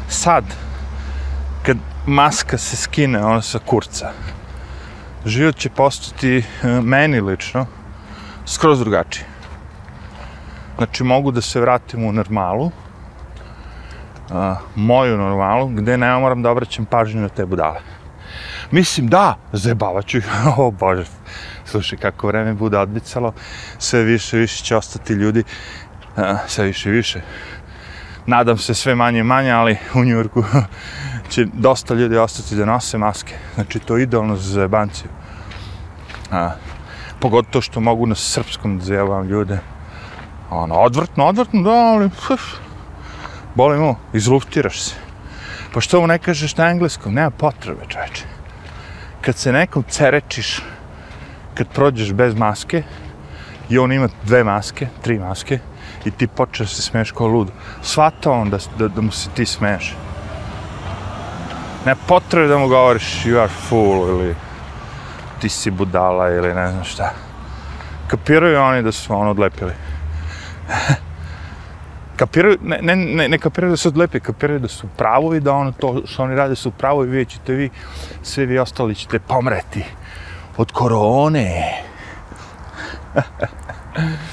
sad, 0.08 0.44
kad 1.62 1.76
maska 2.06 2.58
se 2.58 2.76
skine, 2.76 3.24
ona 3.24 3.42
sa 3.42 3.58
kurca, 3.58 4.10
život 5.26 5.56
će 5.56 5.70
postati 5.70 6.38
e, 6.38 6.44
meni 6.80 7.20
lično 7.20 7.66
skroz 8.46 8.80
drugačiji. 8.80 9.24
Znači, 10.76 11.04
mogu 11.04 11.30
da 11.30 11.40
se 11.40 11.60
vratim 11.60 12.04
u 12.04 12.12
normalu, 12.12 12.70
a, 14.30 14.56
moju 14.74 15.18
normalu, 15.18 15.68
gde 15.68 15.98
ne 15.98 16.16
moram 16.18 16.42
da 16.42 16.50
obraćam 16.50 16.84
pažnju 16.84 17.20
na 17.20 17.28
te 17.28 17.46
budale. 17.46 17.80
Mislim, 18.70 19.08
da, 19.08 19.36
zajebavat 19.52 20.06
ću 20.06 20.18
o 20.56 20.70
bože, 20.70 21.04
slušaj, 21.64 21.98
kako 21.98 22.26
vreme 22.26 22.54
bude 22.54 22.78
odbicalo, 22.78 23.32
sve 23.78 24.02
više 24.02 24.36
više 24.36 24.64
će 24.64 24.76
ostati 24.76 25.12
ljudi, 25.12 25.44
a, 26.18 26.38
sve 26.46 26.64
više 26.64 26.88
i 26.88 26.92
više. 26.92 27.20
Nadam 28.26 28.58
se 28.58 28.74
sve 28.74 28.94
manje 28.94 29.18
i 29.18 29.22
manje, 29.22 29.50
ali 29.50 29.76
u 29.94 30.04
Njurku 30.04 30.44
će 31.30 31.46
dosta 31.52 31.94
ljudi 31.94 32.16
ostati 32.16 32.56
da 32.56 32.64
nose 32.64 32.98
maske. 32.98 33.34
Znači, 33.54 33.78
to 33.78 33.96
je 33.96 34.02
idealno 34.02 34.36
za 34.36 34.52
zajebanciju. 34.52 35.08
A, 36.30 36.50
pogotovo 37.20 37.62
što 37.62 37.80
mogu 37.80 38.06
na 38.06 38.14
srpskom 38.14 38.78
da 38.78 38.84
zajebavam 38.84 39.28
ljude. 39.28 39.58
Ono, 40.50 40.74
odvrtno, 40.74 41.26
odvrtno, 41.26 41.62
da, 41.62 41.70
ali, 41.70 42.10
Pf, 42.10 42.42
boli 43.54 43.78
mu, 43.78 43.96
izluftiraš 44.12 44.80
se. 44.82 44.94
Pa 45.74 45.80
što 45.80 46.00
mu 46.00 46.06
ne 46.06 46.18
kažeš 46.18 46.56
na 46.56 46.70
engleskom? 46.70 47.14
Nema 47.14 47.30
potrebe, 47.30 47.84
čoveče. 47.88 48.24
Kad 49.20 49.36
se 49.36 49.52
nekom 49.52 49.84
cerečiš, 49.88 50.62
kad 51.54 51.68
prođeš 51.68 52.12
bez 52.12 52.34
maske, 52.34 52.82
i 53.70 53.78
on 53.78 53.92
ima 53.92 54.08
dve 54.24 54.44
maske, 54.44 54.88
tri 55.02 55.18
maske, 55.18 55.58
i 56.04 56.10
ti 56.10 56.26
počeš 56.26 56.68
da 56.68 56.74
se 56.74 56.82
smeješ 56.82 57.10
kao 57.12 57.26
ludo. 57.26 57.52
Svata 57.82 58.30
on 58.30 58.50
da, 58.50 58.58
da, 58.78 58.88
da 58.88 59.00
mu 59.00 59.10
se 59.10 59.30
ti 59.34 59.46
smeješ. 59.46 59.94
Ne 61.86 61.94
potrebe 62.08 62.48
da 62.48 62.58
mu 62.58 62.68
govoriš 62.68 63.24
you 63.24 63.38
are 63.38 63.48
fool 63.68 64.08
ili 64.08 64.36
ti 65.40 65.48
si 65.48 65.70
budala 65.70 66.30
ili 66.30 66.54
ne 66.54 66.70
znam 66.70 66.84
šta. 66.84 67.12
Kapiraju 68.08 68.60
oni 68.60 68.82
da 68.82 68.92
su 68.92 69.14
ono 69.14 69.30
odlepili. 69.30 69.72
kapiraju, 72.18 72.58
ne, 72.62 72.78
ne, 72.82 72.96
ne, 72.96 73.28
ne 73.28 73.38
kapiraju 73.38 73.70
da 73.70 73.76
su 73.76 73.88
odlepi, 73.88 74.20
kapiraju 74.20 74.60
da 74.60 74.68
su 74.68 74.88
pravo 74.96 75.34
i 75.34 75.40
da 75.40 75.52
ono 75.52 75.72
to 75.72 76.02
što 76.06 76.22
oni 76.22 76.34
rade 76.34 76.56
su 76.56 76.70
pravo 76.70 77.04
i 77.04 77.06
vidjet 77.06 77.28
ćete 77.28 77.52
vi, 77.52 77.70
sve 78.22 78.46
vi 78.46 78.58
ostali 78.58 78.94
ćete 78.94 79.18
pomreti 79.18 79.84
od 80.56 80.72
korone. 80.72 81.82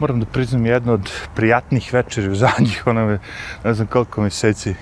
Moram 0.00 0.20
da 0.20 0.26
priznam 0.26 0.66
jedno 0.66 0.92
od 0.92 1.10
prijatnih 1.34 1.94
večeri 1.94 2.28
u 2.28 2.34
zadnjih, 2.34 2.82
ono, 2.86 3.18
ne 3.64 3.74
znam 3.74 3.86
koliko 3.86 4.20
mjeseci. 4.20 4.74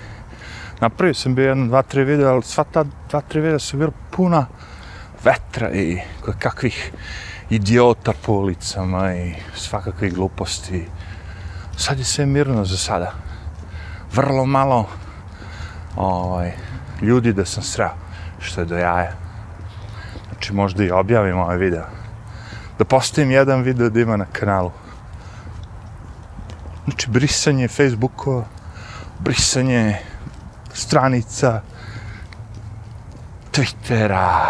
Napravio 0.79 1.13
sam 1.13 1.35
bio 1.35 1.49
jedno, 1.49 1.67
dva, 1.67 1.81
tri 1.81 2.03
videa, 2.03 2.29
ali 2.29 2.43
sva 2.43 2.63
ta 2.63 2.85
dva, 3.09 3.21
tri 3.21 3.41
videa 3.41 3.59
su 3.59 3.77
bila 3.77 3.91
puna 4.11 4.45
vetra 5.23 5.71
i 5.71 5.99
kakvih 6.39 6.91
idiota 7.49 8.13
po 8.25 8.33
ulicama 8.33 9.15
i 9.15 9.33
svakakve 9.55 10.09
gluposti. 10.09 10.87
Sad 11.77 11.99
je 11.99 12.05
sve 12.05 12.25
mirno 12.25 12.65
za 12.65 12.77
sada. 12.77 13.13
Vrlo 14.13 14.45
malo 14.45 14.87
ovaj, 15.95 16.51
ljudi 17.01 17.33
da 17.33 17.45
sam 17.45 17.63
sreo, 17.63 17.91
što 18.39 18.61
je 18.61 18.65
do 18.65 18.77
jaja. 18.77 19.11
Znači 20.29 20.53
možda 20.53 20.83
i 20.83 20.91
objavim 20.91 21.37
ovaj 21.37 21.57
video. 21.57 21.83
Da 22.77 22.85
postavim 22.85 23.31
jedan 23.31 23.61
video 23.61 23.89
da 23.89 23.99
ima 23.99 24.17
na 24.17 24.25
kanalu. 24.25 24.71
Znači 26.89 27.09
brisanje 27.09 27.67
Facebookova, 27.67 28.45
brisanje 29.19 29.95
stranica, 30.73 31.61
Twittera, 33.51 34.45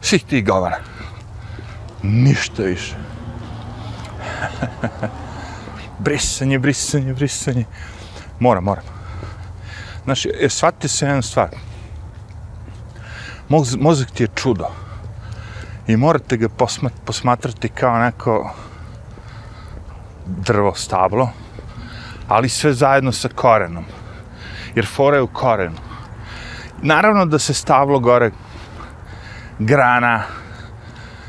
svih 0.00 0.24
tih 0.24 0.46
govara. 0.46 0.78
Ništa 2.02 2.62
više. 2.62 2.94
brisanje, 6.06 6.58
brisanje, 6.58 7.14
brisanje. 7.14 7.64
Moram, 8.40 8.64
moram. 8.64 8.84
Znači, 10.04 10.32
e, 10.40 10.48
shvatite 10.48 10.88
se 10.88 11.06
jedna 11.06 11.22
stvar. 11.22 11.48
Moz, 13.48 13.76
mozak 13.76 14.10
ti 14.10 14.22
je 14.22 14.28
čudo. 14.34 14.66
I 15.86 15.96
morate 15.96 16.36
ga 16.36 16.48
posmat, 16.48 16.92
posmatrati 17.04 17.68
kao 17.68 17.98
neko 17.98 18.54
drvo, 20.26 20.74
stablo, 20.74 21.30
ali 22.28 22.48
sve 22.48 22.72
zajedno 22.72 23.12
sa 23.12 23.28
korenom. 23.28 23.84
Jer 24.74 24.86
fora 24.86 25.16
je 25.16 25.22
u 25.22 25.26
korenu. 25.26 25.76
Naravno 26.82 27.26
da 27.26 27.38
se 27.38 27.54
stablo 27.54 27.98
gore 27.98 28.30
grana, 29.58 30.22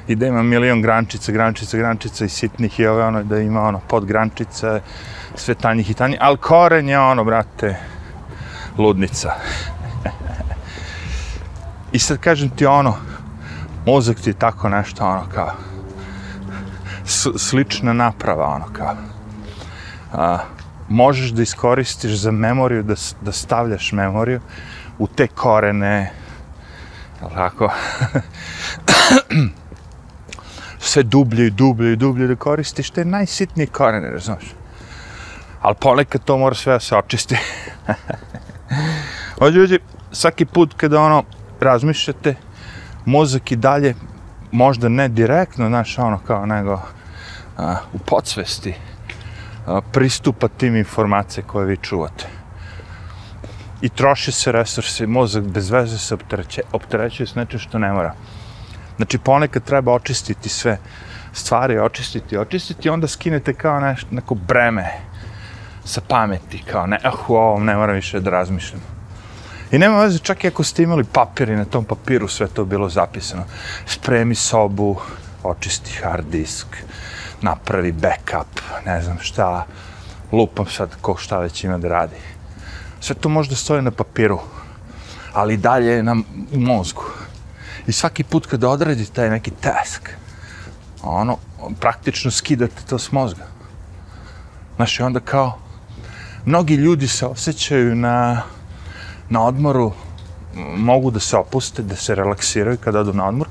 i 0.08 0.16
da 0.16 0.28
ima 0.28 0.44
milion 0.44 0.82
grančica, 0.82 1.32
grančica, 1.32 1.78
grančica 1.78 2.26
i 2.26 2.30
sitnih 2.30 2.80
i 2.80 2.86
ove 2.86 3.04
ono, 3.04 3.24
da 3.24 3.40
ima 3.40 3.62
ono 3.62 3.80
pod 3.88 4.06
grančice, 4.06 4.82
sve 5.36 5.56
tanjih 5.56 5.90
i 5.90 5.94
tanjih, 5.94 6.20
ali 6.22 6.38
koren 6.38 6.90
je 6.90 7.00
ono, 7.00 7.24
brate, 7.24 7.76
ludnica. 8.78 9.34
I 11.92 12.00
sad 12.00 12.18
kažem 12.18 12.50
ti 12.50 12.66
ono, 12.66 12.96
mozak 13.86 14.18
ti 14.18 14.30
je 14.30 14.34
tako 14.34 14.70
nešto 14.70 15.06
ono 15.06 15.24
kao, 15.34 15.52
slična 17.38 17.94
naprava 17.94 18.46
ono 18.46 18.66
kao. 18.74 18.96
A, 20.14 20.38
možeš 20.90 21.30
da 21.30 21.42
iskoristiš 21.42 22.12
za 22.12 22.32
memoriju, 22.32 22.84
da, 22.84 22.96
da 23.22 23.32
stavljaš 23.32 23.92
memoriju 23.92 24.42
u 25.00 25.08
te 25.08 25.28
korene, 25.28 26.12
jel 27.22 27.30
tako? 27.30 27.70
sve 30.80 31.04
dublje 31.04 31.48
i 31.48 31.52
dublje 31.52 31.94
i 31.94 31.96
dublje 31.96 32.28
da 32.28 32.36
koristiš 32.36 32.90
te 32.90 33.06
najsitnije 33.06 33.68
korene, 33.68 34.10
razumiješ? 34.10 34.46
Ali 35.62 35.76
ponekad 35.76 36.24
to 36.24 36.38
mora 36.38 36.56
sve 36.56 36.74
da 36.74 36.80
se 36.80 36.96
očisti. 36.96 37.38
Ođe, 39.42 39.62
ođe, 39.62 39.80
svaki 40.12 40.46
put 40.46 40.74
kada 40.78 41.02
ono 41.02 41.24
razmišljate, 41.60 42.36
mozak 43.06 43.52
i 43.52 43.56
dalje, 43.56 43.96
možda 44.52 44.90
ne 44.90 45.08
direktno, 45.08 45.68
znaš, 45.68 45.98
ono 45.98 46.20
kao 46.20 46.46
nego 46.46 46.82
a, 47.58 47.76
u 47.94 47.98
podsvesti, 47.98 48.74
a, 49.66 49.82
pristupa 49.92 50.48
tim 50.48 50.76
informacije 50.76 51.44
koje 51.44 51.66
vi 51.66 51.78
čuvate. 51.78 52.28
I 53.82 53.90
troši 53.90 54.32
se 54.32 54.52
resursi, 54.52 55.08
mozak 55.08 55.44
bez 55.44 55.70
veze 55.70 55.98
se 55.98 56.14
optereće, 56.14 56.62
opterećuje 56.72 57.28
s 57.28 57.36
nečem 57.36 57.60
što 57.60 57.80
ne 57.80 57.92
mora. 57.92 58.14
Znači, 58.98 59.18
ponekad 59.18 59.64
treba 59.64 59.94
očistiti 59.94 60.50
sve 60.50 60.78
stvari, 61.34 61.80
očistiti, 61.80 62.38
očistiti, 62.38 62.90
onda 62.90 63.08
skinete 63.08 63.54
kao 63.54 63.80
neš, 63.80 64.06
neko 64.12 64.36
breme 64.36 64.92
sa 65.86 66.02
pameti, 66.08 66.64
kao 66.72 66.88
ne, 66.88 67.00
ah, 67.04 67.12
u 67.28 67.36
ovom 67.36 67.66
ne 67.66 67.76
moram 67.76 67.96
više 67.96 68.20
da 68.20 68.30
razmišljam. 68.30 68.82
I 69.72 69.78
nema 69.78 70.02
veze, 70.02 70.20
čak 70.20 70.44
i 70.44 70.48
ako 70.48 70.64
ste 70.64 70.84
imali 70.84 71.04
papir 71.04 71.50
i 71.50 71.56
na 71.56 71.66
tom 71.66 71.86
papiru 71.86 72.28
sve 72.28 72.48
to 72.48 72.66
bilo 72.66 72.90
zapisano. 72.90 73.44
Spremi 73.86 74.36
sobu, 74.36 74.96
očisti 75.44 75.92
hard 76.04 76.26
disk, 76.26 76.68
napravi 77.42 77.92
backup, 77.92 78.62
ne 78.86 79.02
znam 79.02 79.18
šta, 79.20 79.66
lupam 80.32 80.66
sad 80.66 80.90
ko 81.02 81.16
šta 81.18 81.40
već 81.40 81.64
ima 81.64 81.78
da 81.78 81.88
radi. 81.88 82.16
Sve 83.00 83.16
to 83.16 83.30
možda 83.30 83.56
stoje 83.56 83.82
na 83.82 83.92
papiru, 83.92 84.40
ali 85.34 85.58
dalje 85.58 86.04
na 86.04 86.16
mozgu. 86.54 87.04
I 87.88 87.92
svaki 87.92 88.24
put 88.24 88.46
kada 88.46 88.70
odradite 88.70 89.12
taj 89.12 89.30
neki 89.30 89.52
task, 89.52 90.10
ono, 91.04 91.38
praktično 91.80 92.32
skidate 92.32 92.82
to 92.90 93.00
s 93.00 93.12
mozga. 93.12 93.48
Znaš, 94.76 95.00
i 95.00 95.04
onda 95.04 95.20
kao, 95.20 95.58
mnogi 96.46 96.76
ljudi 96.76 97.08
se 97.08 97.26
osjećaju 97.26 97.96
na, 97.96 98.42
na 99.30 99.44
odmoru, 99.44 99.94
mogu 100.76 101.12
da 101.12 101.20
se 101.20 101.38
opuste, 101.38 101.84
da 101.84 101.96
se 101.96 102.16
relaksiraju 102.16 102.78
kada 102.78 103.00
odu 103.00 103.14
na 103.14 103.28
odmor, 103.28 103.48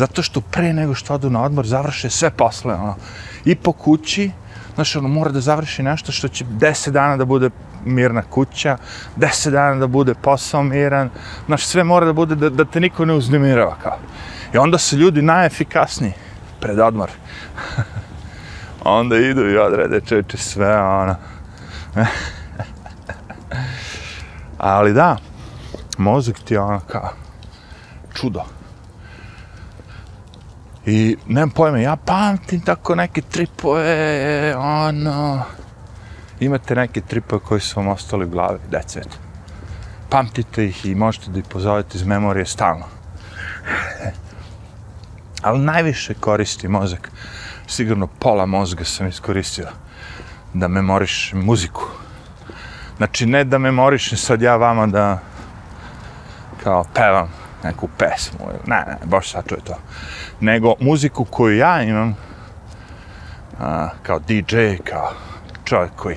zato 0.00 0.22
što 0.22 0.40
pre 0.40 0.72
nego 0.72 0.94
što 0.94 1.14
odu 1.14 1.30
na 1.30 1.42
odmor 1.42 1.66
završe 1.66 2.10
sve 2.10 2.30
posle, 2.30 2.74
ono, 2.74 2.94
i 3.44 3.54
po 3.54 3.72
kući, 3.72 4.30
znaš, 4.74 4.96
ono, 4.96 5.08
mora 5.08 5.30
da 5.30 5.40
završi 5.40 5.82
nešto 5.82 6.12
što 6.12 6.28
će 6.28 6.44
deset 6.44 6.94
dana 6.94 7.16
da 7.16 7.24
bude 7.24 7.50
mirna 7.84 8.22
kuća, 8.22 8.76
deset 9.16 9.52
dana 9.52 9.76
da 9.76 9.86
bude 9.86 10.14
posao 10.14 10.62
miran, 10.62 11.10
znaš, 11.46 11.66
sve 11.66 11.84
mora 11.84 12.06
da 12.06 12.12
bude 12.12 12.34
da, 12.34 12.48
da 12.50 12.64
te 12.64 12.80
niko 12.80 13.04
ne 13.04 13.14
uznemirava, 13.14 13.76
kao. 13.82 13.98
I 14.54 14.58
onda 14.58 14.78
su 14.78 14.96
ljudi 14.96 15.22
najefikasniji 15.22 16.12
pred 16.60 16.78
odmor. 16.78 17.10
onda 18.96 19.16
idu 19.16 19.48
i 19.50 19.58
odrede 19.58 20.00
čeče 20.00 20.36
sve, 20.36 20.80
ono. 20.80 21.16
Ali 24.58 24.92
da, 24.92 25.16
mozak 25.98 26.38
ti 26.38 26.54
je 26.54 26.60
ono 26.60 26.80
kao 26.80 27.12
čudo. 28.14 28.59
I 30.86 31.16
nemam 31.26 31.50
pojma, 31.50 31.78
ja 31.78 31.96
pamtim 31.96 32.60
tako 32.60 32.94
neke 32.94 33.20
tripove, 33.20 34.56
ono... 34.56 35.42
Imate 36.40 36.74
neke 36.74 37.00
tripove 37.00 37.42
koji 37.44 37.60
su 37.60 37.80
vam 37.80 37.88
ostali 37.88 38.24
u 38.24 38.28
glavi, 38.28 38.58
decet. 38.70 39.08
Pamtite 40.08 40.64
ih 40.64 40.86
i 40.86 40.94
možete 40.94 41.30
da 41.30 41.38
ih 41.38 41.44
pozovete 41.48 41.98
iz 41.98 42.06
memorije 42.06 42.46
stalno. 42.46 42.84
Ali 45.42 45.58
najviše 45.58 46.14
koristi 46.14 46.68
mozak. 46.68 47.10
Sigurno 47.66 48.06
pola 48.06 48.46
mozga 48.46 48.84
sam 48.84 49.08
iskoristio 49.08 49.68
da 50.54 50.68
memorišem 50.68 51.44
muziku. 51.44 51.84
Znači, 52.96 53.26
ne 53.26 53.44
da 53.44 53.58
memorišem 53.58 54.18
sad 54.18 54.42
ja 54.42 54.56
vama 54.56 54.86
da 54.86 55.18
kao 56.62 56.84
pevam 56.94 57.39
neku 57.64 57.88
pesmu, 57.98 58.38
ne, 58.66 58.84
ne, 58.86 58.96
baš 59.04 59.32
sad 59.32 59.48
čuje 59.48 59.60
to. 59.60 59.74
Nego 60.40 60.74
muziku 60.80 61.24
koju 61.24 61.56
ja 61.56 61.82
imam, 61.82 62.16
a, 63.60 63.88
kao 64.02 64.18
DJ, 64.18 64.76
kao 64.84 65.12
čovjek 65.64 65.92
koji 65.96 66.16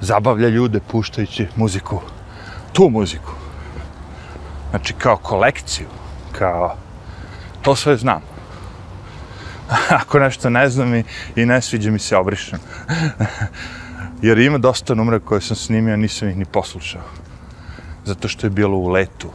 zabavlja 0.00 0.48
ljude 0.48 0.80
puštajući 0.80 1.48
muziku, 1.56 2.00
tu 2.72 2.88
muziku. 2.90 3.32
Znači, 4.70 4.94
kao 4.94 5.16
kolekciju, 5.16 5.86
kao, 6.38 6.76
to 7.62 7.76
sve 7.76 7.96
znam. 7.96 8.20
Ako 10.00 10.18
nešto 10.18 10.50
ne 10.50 10.68
znam 10.68 10.94
i, 10.94 11.04
i 11.36 11.46
ne 11.46 11.62
sviđa 11.62 11.90
mi 11.90 11.98
se, 11.98 12.16
obrišem. 12.16 12.58
Jer 14.22 14.38
ima 14.38 14.58
dosta 14.58 14.94
numera 14.94 15.18
koje 15.18 15.40
sam 15.40 15.56
snimio, 15.56 15.96
nisam 15.96 16.28
ih 16.28 16.36
ni 16.36 16.44
poslušao. 16.44 17.02
Zato 18.04 18.28
što 18.28 18.46
je 18.46 18.50
bilo 18.50 18.76
u 18.76 18.88
letu. 18.88 19.30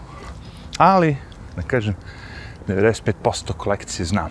Ali, 0.82 1.18
da 1.56 1.62
kažem, 1.62 1.96
95% 2.68 3.54
kolekcije 3.58 4.06
znam. 4.06 4.30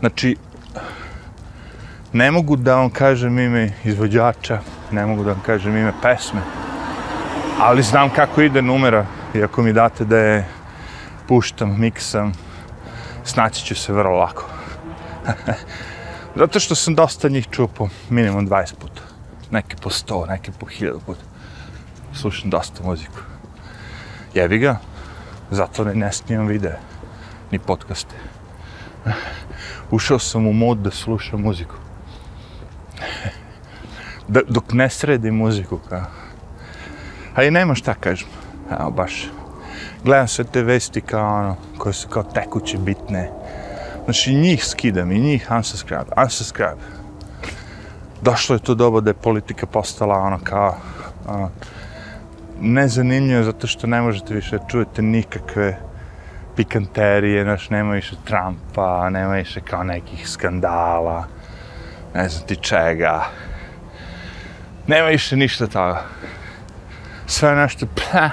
Znači, 0.00 0.36
ne 2.12 2.30
mogu 2.30 2.56
da 2.56 2.74
vam 2.76 2.90
kažem 2.90 3.38
ime 3.38 3.72
izvođača, 3.84 4.58
ne 4.90 5.06
mogu 5.06 5.24
da 5.24 5.30
vam 5.30 5.40
kažem 5.46 5.76
ime 5.76 5.92
pesme, 6.02 6.40
ali 7.60 7.82
znam 7.82 8.10
kako 8.10 8.42
ide 8.42 8.62
numera 8.62 9.06
i 9.34 9.42
ako 9.42 9.62
mi 9.62 9.72
date 9.72 10.04
da 10.04 10.18
je 10.18 10.48
puštam, 11.28 11.80
miksam, 11.80 12.32
snaći 13.24 13.64
ću 13.64 13.74
se 13.74 13.92
vrlo 13.92 14.18
lako. 14.18 14.44
Zato 16.40 16.60
što 16.60 16.74
sam 16.74 16.94
dosta 16.94 17.28
njih 17.28 17.48
čuo 17.50 17.66
po 17.66 17.88
minimum 18.10 18.48
20 18.48 18.74
puta. 18.74 19.00
Neke 19.50 19.76
po 19.76 19.90
100, 19.90 20.28
neke 20.28 20.52
po 20.52 20.66
1000 20.66 21.00
puta. 21.06 21.24
Slušam 22.14 22.50
dosta 22.50 22.82
muziku. 22.84 23.18
Jebi 24.34 24.58
ga, 24.58 24.76
zato 25.50 25.84
ne, 25.84 25.94
ne 25.94 26.12
snimam 26.12 26.46
videe, 26.46 26.78
ni 27.50 27.58
podcaste. 27.58 28.14
Ušao 29.90 30.18
sam 30.18 30.46
u 30.46 30.52
mod 30.52 30.78
da 30.78 30.90
slušam 30.90 31.40
muziku. 31.40 31.74
Da, 34.28 34.40
dok 34.48 34.72
ne 34.72 34.90
sredim 34.90 35.34
muziku, 35.34 35.78
kao. 35.88 36.04
A 37.34 37.44
i 37.44 37.50
nema 37.50 37.74
šta 37.74 37.94
kažem. 37.94 38.28
Evo, 38.80 38.90
baš. 38.90 39.28
Gledam 40.04 40.28
sve 40.28 40.44
te 40.44 40.62
vesti 40.62 41.00
kao 41.00 41.38
ono, 41.38 41.56
koje 41.78 41.92
su 41.92 42.08
kao 42.08 42.22
tekuće, 42.22 42.78
bitne. 42.78 43.30
Znači, 44.04 44.34
njih 44.34 44.64
skidam 44.64 45.12
i 45.12 45.20
njih 45.20 45.48
unsubscribe, 45.50 46.10
unsubscribe. 46.16 46.82
Došlo 48.22 48.56
je 48.56 48.60
to 48.62 48.74
doba 48.74 49.00
da 49.00 49.10
je 49.10 49.14
politika 49.14 49.66
postala 49.66 50.18
ono 50.18 50.38
kao 50.44 50.76
ono, 51.26 51.50
nezanimljivo 52.60 53.42
zato 53.42 53.66
što 53.66 53.86
ne 53.86 54.00
možete 54.00 54.34
više 54.34 54.58
čujete 54.68 55.02
nikakve 55.02 55.78
pikanterije, 56.56 57.44
znaš, 57.44 57.70
nema 57.70 57.92
više 57.92 58.16
Trumpa, 58.24 59.10
nema 59.10 59.34
više 59.34 59.60
kao 59.60 59.84
nekih 59.84 60.28
skandala, 60.28 61.24
ne 62.14 62.28
znam 62.28 62.46
ti 62.46 62.56
čega. 62.56 63.24
Nema 64.86 65.08
više 65.08 65.36
ništa 65.36 65.66
toga. 65.66 66.02
Sve 67.26 67.54
nešto, 67.54 67.86
pa, 67.86 68.30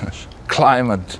znaš, 0.00 0.28
climate 0.54 1.18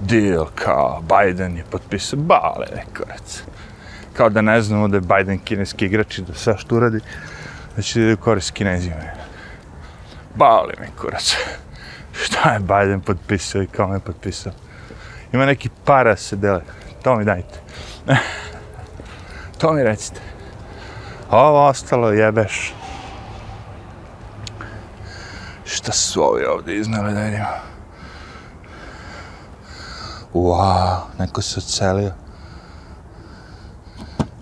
deal, 0.00 0.46
kao 0.54 1.02
Biden 1.02 1.56
je 1.56 1.64
potpisao, 1.70 2.18
bale, 2.18 2.66
kurac. 2.96 3.42
Kao 4.12 4.28
da 4.28 4.42
ne 4.42 4.62
znamo 4.62 4.88
da 4.88 4.96
je 4.96 5.00
Biden 5.00 5.38
kineski 5.38 5.86
igrač 5.86 6.18
i 6.18 6.22
da 6.22 6.34
sve 6.34 6.58
što 6.58 6.76
uradi, 6.76 7.00
da 7.76 7.82
će 7.82 8.00
da 8.00 8.16
korist 8.16 8.50
kinezima. 8.50 9.21
Bali 10.34 10.74
me 10.80 10.88
kurac. 11.00 11.36
Šta 12.22 12.52
je 12.52 12.58
Biden 12.58 13.00
potpisao 13.00 13.62
i 13.62 13.66
kao 13.66 13.88
me 13.88 14.00
potpisao? 14.00 14.52
Ima 15.32 15.46
neki 15.46 15.68
para 15.84 16.16
se 16.16 16.36
dele. 16.36 16.62
To 17.02 17.16
mi 17.16 17.24
dajte. 17.24 17.60
to 19.58 19.72
mi 19.72 19.82
recite. 19.82 20.20
Ovo 21.30 21.66
ostalo 21.66 22.10
jebeš. 22.10 22.74
Šta 25.64 25.92
su 25.92 26.22
ovi 26.22 26.44
ovdje 26.44 26.76
iznali 26.76 27.14
da 27.14 27.20
vidimo? 27.20 27.46
Wow, 30.34 31.00
neko 31.18 31.42
se 31.42 31.58
ocelio. 31.58 32.12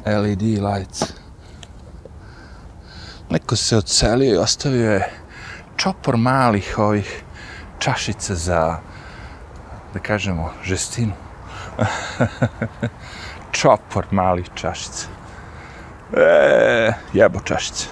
LED 0.06 0.42
lights. 0.42 1.02
Neko 3.30 3.56
se 3.56 3.76
ocelio 3.76 4.34
i 4.34 4.38
ostavio 4.38 4.92
je 4.92 5.19
čopor 5.80 6.16
malih 6.16 6.78
ovih 6.78 7.22
čašica 7.78 8.34
za, 8.34 8.78
da 9.94 9.98
kažemo, 9.98 10.50
žestinu. 10.64 11.12
čopor 13.60 14.06
malih 14.10 14.50
čašica. 14.54 15.06
E, 16.12 16.92
jebo 17.12 17.40
čašice. 17.40 17.86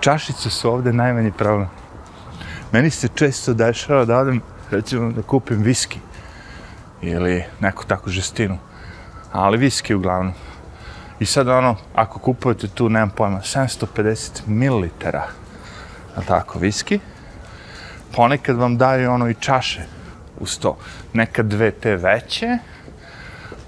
Čašice 0.00 0.50
su 0.50 0.70
ovde 0.70 0.92
najmanji 0.92 1.32
problem. 1.32 1.68
Meni 2.72 2.90
se 2.90 3.08
često 3.14 3.54
dešava 3.54 4.04
da 4.04 4.18
odem, 4.18 4.40
recimo, 4.70 5.12
da 5.12 5.22
kupim 5.22 5.62
viski 5.62 5.98
ili 7.02 7.44
neku 7.60 7.84
takvu 7.84 8.12
žestinu. 8.12 8.58
Ali 9.32 9.58
viski 9.58 9.94
uglavnom. 9.94 10.34
I 11.18 11.26
sad 11.26 11.48
ono, 11.48 11.76
ako 11.94 12.18
kupujete 12.18 12.68
tu, 12.68 12.88
nemam 12.88 13.10
pojma, 13.10 13.40
750 13.40 15.43
ml, 16.16 16.24
tako, 16.26 16.58
viski, 16.58 17.00
ponekad 18.16 18.56
vam 18.56 18.78
daju 18.78 19.10
ono 19.10 19.28
i 19.28 19.34
čaše 19.34 19.82
uz 20.40 20.58
to. 20.58 20.76
Nekad 21.12 21.46
dve 21.46 21.70
te 21.70 21.96
veće, 21.96 22.58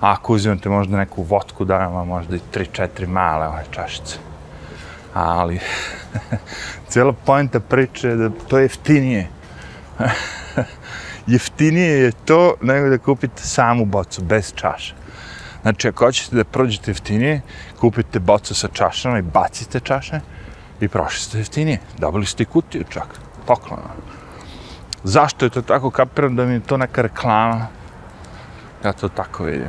a 0.00 0.12
ako 0.12 0.32
uzimate 0.32 0.68
možda 0.68 0.96
neku 0.96 1.22
votku, 1.22 1.64
daju 1.64 1.90
vam 1.90 2.08
možda 2.08 2.36
i 2.36 2.40
3-4 2.54 3.06
male 3.06 3.48
ove 3.48 3.64
čašice. 3.70 4.16
Ali, 5.14 5.60
cijela 6.88 7.12
pojenta 7.12 7.60
priče 7.60 8.08
je 8.08 8.16
da 8.16 8.30
to 8.48 8.58
je 8.58 8.62
jeftinije. 8.62 9.28
jeftinije 11.26 12.00
je 12.00 12.12
to 12.12 12.54
nego 12.62 12.88
da 12.88 12.98
kupite 12.98 13.42
samu 13.42 13.84
bocu, 13.84 14.22
bez 14.22 14.52
čaša. 14.54 14.94
Znači, 15.62 15.88
ako 15.88 16.04
hoćete 16.04 16.36
da 16.36 16.44
prođete 16.44 16.90
jeftinije, 16.90 17.40
kupite 17.80 18.18
bocu 18.18 18.54
sa 18.54 18.68
čašama 18.68 19.18
i 19.18 19.22
bacite 19.22 19.80
čaše 19.80 20.20
i 20.80 20.88
prošli 20.88 21.20
ste 21.20 21.38
jeftinije. 21.38 21.78
Dobili 21.98 22.26
ste 22.26 22.42
i 22.42 22.46
kutiju 22.46 22.84
čak, 22.88 23.20
poklona. 23.46 23.94
Zašto 25.04 25.46
je 25.46 25.50
to 25.50 25.62
tako? 25.62 25.90
Kapiram 25.90 26.36
da 26.36 26.44
mi 26.44 26.52
je 26.52 26.60
to 26.60 26.76
neka 26.76 27.02
reklama. 27.02 27.66
Ja 28.84 28.92
to 28.92 29.08
tako 29.08 29.44
vidim. 29.44 29.68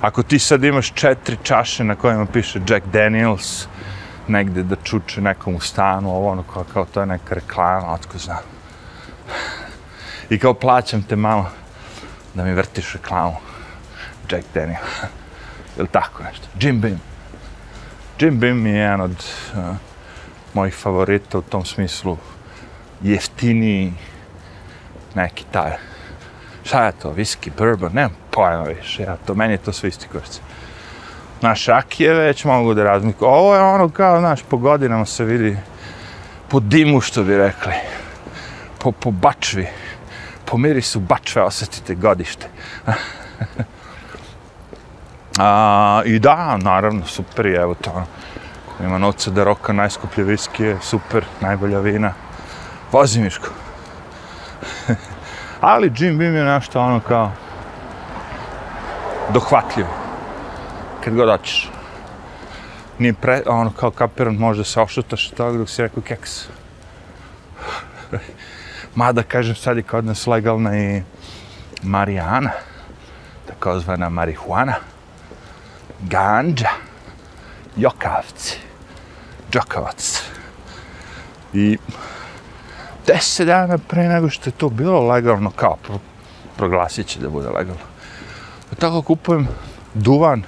Ako 0.00 0.22
ti 0.22 0.38
sad 0.38 0.64
imaš 0.64 0.92
četiri 0.92 1.36
čaše 1.42 1.84
na 1.84 1.94
kojima 1.94 2.26
piše 2.26 2.60
Jack 2.68 2.86
Daniels, 2.86 3.66
negde 4.28 4.62
da 4.62 4.76
čuče 4.76 5.20
nekom 5.20 5.54
u 5.54 5.60
stanu, 5.60 6.10
ovo 6.10 6.30
ono 6.30 6.42
kao, 6.42 6.64
kao 6.72 6.84
to 6.84 7.00
je 7.00 7.06
neka 7.06 7.34
reklama, 7.34 7.92
otko 7.92 8.18
znam. 8.18 8.42
I 10.30 10.38
kao 10.38 10.54
plaćam 10.54 11.02
te 11.02 11.16
malo 11.16 11.50
da 12.34 12.44
mi 12.44 12.52
vrtiš 12.52 12.92
reklamu. 12.92 13.36
Jack 14.30 14.46
Daniels. 14.54 15.02
Ili 15.78 15.88
tako 15.88 16.22
nešto. 16.22 16.46
Jim 16.60 16.80
Beam. 16.80 17.13
Jim 18.20 18.38
Beam 18.38 18.66
je 18.66 18.74
jedan 18.74 19.00
od 19.00 19.10
uh, 19.54 19.76
mojih 20.54 20.74
favorita 20.74 21.38
u 21.38 21.42
tom 21.42 21.64
smislu. 21.64 22.16
Jeftiniji 23.02 23.92
neki 25.14 25.44
taj. 25.50 25.72
Šta 26.64 26.84
je 26.86 26.92
to? 26.92 27.12
Whisky, 27.12 27.50
bourbon? 27.58 27.92
Nemam 27.92 28.16
pojma 28.30 28.62
više. 28.62 29.02
Ja 29.02 29.16
to, 29.26 29.34
meni 29.34 29.54
je 29.54 29.58
to 29.58 29.72
sve 29.72 29.88
isti 29.88 30.08
kurac. 30.08 30.40
Naš 31.40 31.66
rakije 31.66 32.14
već 32.14 32.44
mogu 32.44 32.74
da 32.74 32.84
razmiku. 32.84 33.24
Ovo 33.24 33.54
je 33.54 33.60
ono 33.60 33.88
kao, 33.88 34.20
znaš, 34.20 34.42
po 34.42 34.56
godinama 34.56 35.06
se 35.06 35.24
vidi 35.24 35.56
po 36.48 36.60
dimu, 36.60 37.00
što 37.00 37.22
bi 37.22 37.36
rekli. 37.36 37.72
Po, 38.78 38.92
po 38.92 39.10
bačvi 39.10 39.66
po 40.44 40.58
mirisu 40.58 41.00
bačve 41.00 41.42
osjetite 41.42 41.94
godište. 41.94 42.46
A, 45.38 46.02
I 46.04 46.18
da, 46.18 46.56
naravno, 46.56 47.06
super 47.06 47.46
je, 47.46 47.60
evo 47.60 47.74
to. 47.74 48.04
Ima 48.80 48.98
novca 48.98 49.30
da 49.30 49.44
roka 49.44 49.72
najskuplje 49.72 50.24
viskije, 50.24 50.78
super, 50.82 51.24
najbolja 51.40 51.78
vina. 51.78 52.12
Vozi 52.92 53.20
Miško. 53.20 53.48
Ali 55.60 55.92
Jim 55.96 56.18
Beam 56.18 56.34
je 56.34 56.44
nešto 56.44 56.80
ono 56.80 57.00
kao 57.00 57.32
dohvatljivo. 59.32 59.88
Kad 61.04 61.14
god 61.14 61.30
hoćeš. 61.30 61.70
Nije 62.98 63.12
pre, 63.12 63.42
ono 63.46 63.70
kao 63.70 63.90
kapiran, 63.90 64.34
možda 64.34 64.64
se 64.64 64.80
ošutaš 64.80 65.30
od 65.30 65.36
toga 65.36 65.58
dok 65.58 65.68
si 65.68 65.82
rekao 65.82 66.02
keks. 66.02 66.46
Mada, 68.94 69.22
kažem, 69.22 69.54
sad 69.54 69.76
je 69.76 69.82
kod 69.82 70.04
nas 70.04 70.26
legalna 70.26 70.78
i 70.78 71.02
Marijana, 71.82 72.50
takozvana 73.46 74.08
marihuana, 74.08 74.74
ganđa, 76.08 76.68
Jokavci. 77.76 78.58
Džokovac. 79.52 80.22
I 81.52 81.78
deset 83.06 83.46
dana 83.46 83.78
pre 83.78 84.08
nego 84.08 84.30
što 84.30 84.50
je 84.50 84.54
to 84.54 84.68
bilo 84.68 85.08
legalno, 85.08 85.50
kao 85.50 85.76
pro, 85.76 85.98
proglasit 86.56 87.06
će 87.06 87.20
da 87.20 87.28
bude 87.28 87.48
legalno. 87.48 87.82
Tako 88.78 89.02
kupujem 89.02 89.48
duvan, 89.94 90.42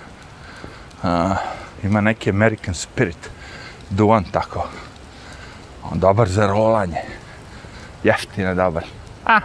uh, 1.03 1.37
ima 1.83 2.01
neki 2.01 2.31
American 2.31 2.75
Spirit, 2.75 3.31
duvan 3.91 4.25
tako, 4.25 4.69
on 5.91 5.99
dobar 5.99 6.29
za 6.29 6.47
rolanje, 6.47 7.01
jeftine 8.05 8.55
dobar. 8.55 8.85
A, 9.25 9.37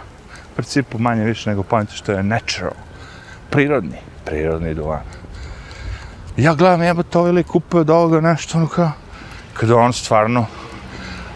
u 0.52 0.54
principu 0.54 0.98
manje 0.98 1.24
više 1.24 1.50
nego 1.50 1.62
pojente 1.62 1.92
što 1.92 2.12
je 2.12 2.22
natural, 2.22 2.74
prirodni, 3.50 3.98
prirodni 4.24 4.74
duvan. 4.74 5.21
Ja 6.36 6.54
gledam, 6.54 6.82
jeba 6.82 7.00
ovaj 7.00 7.10
to 7.10 7.28
ili 7.28 7.44
kupuje 7.44 7.80
od 7.80 7.90
ovoga 7.90 8.20
nešto, 8.20 8.58
ono 8.58 8.68
kao, 8.68 8.90
kada 9.54 9.76
on 9.76 9.92
stvarno 9.92 10.46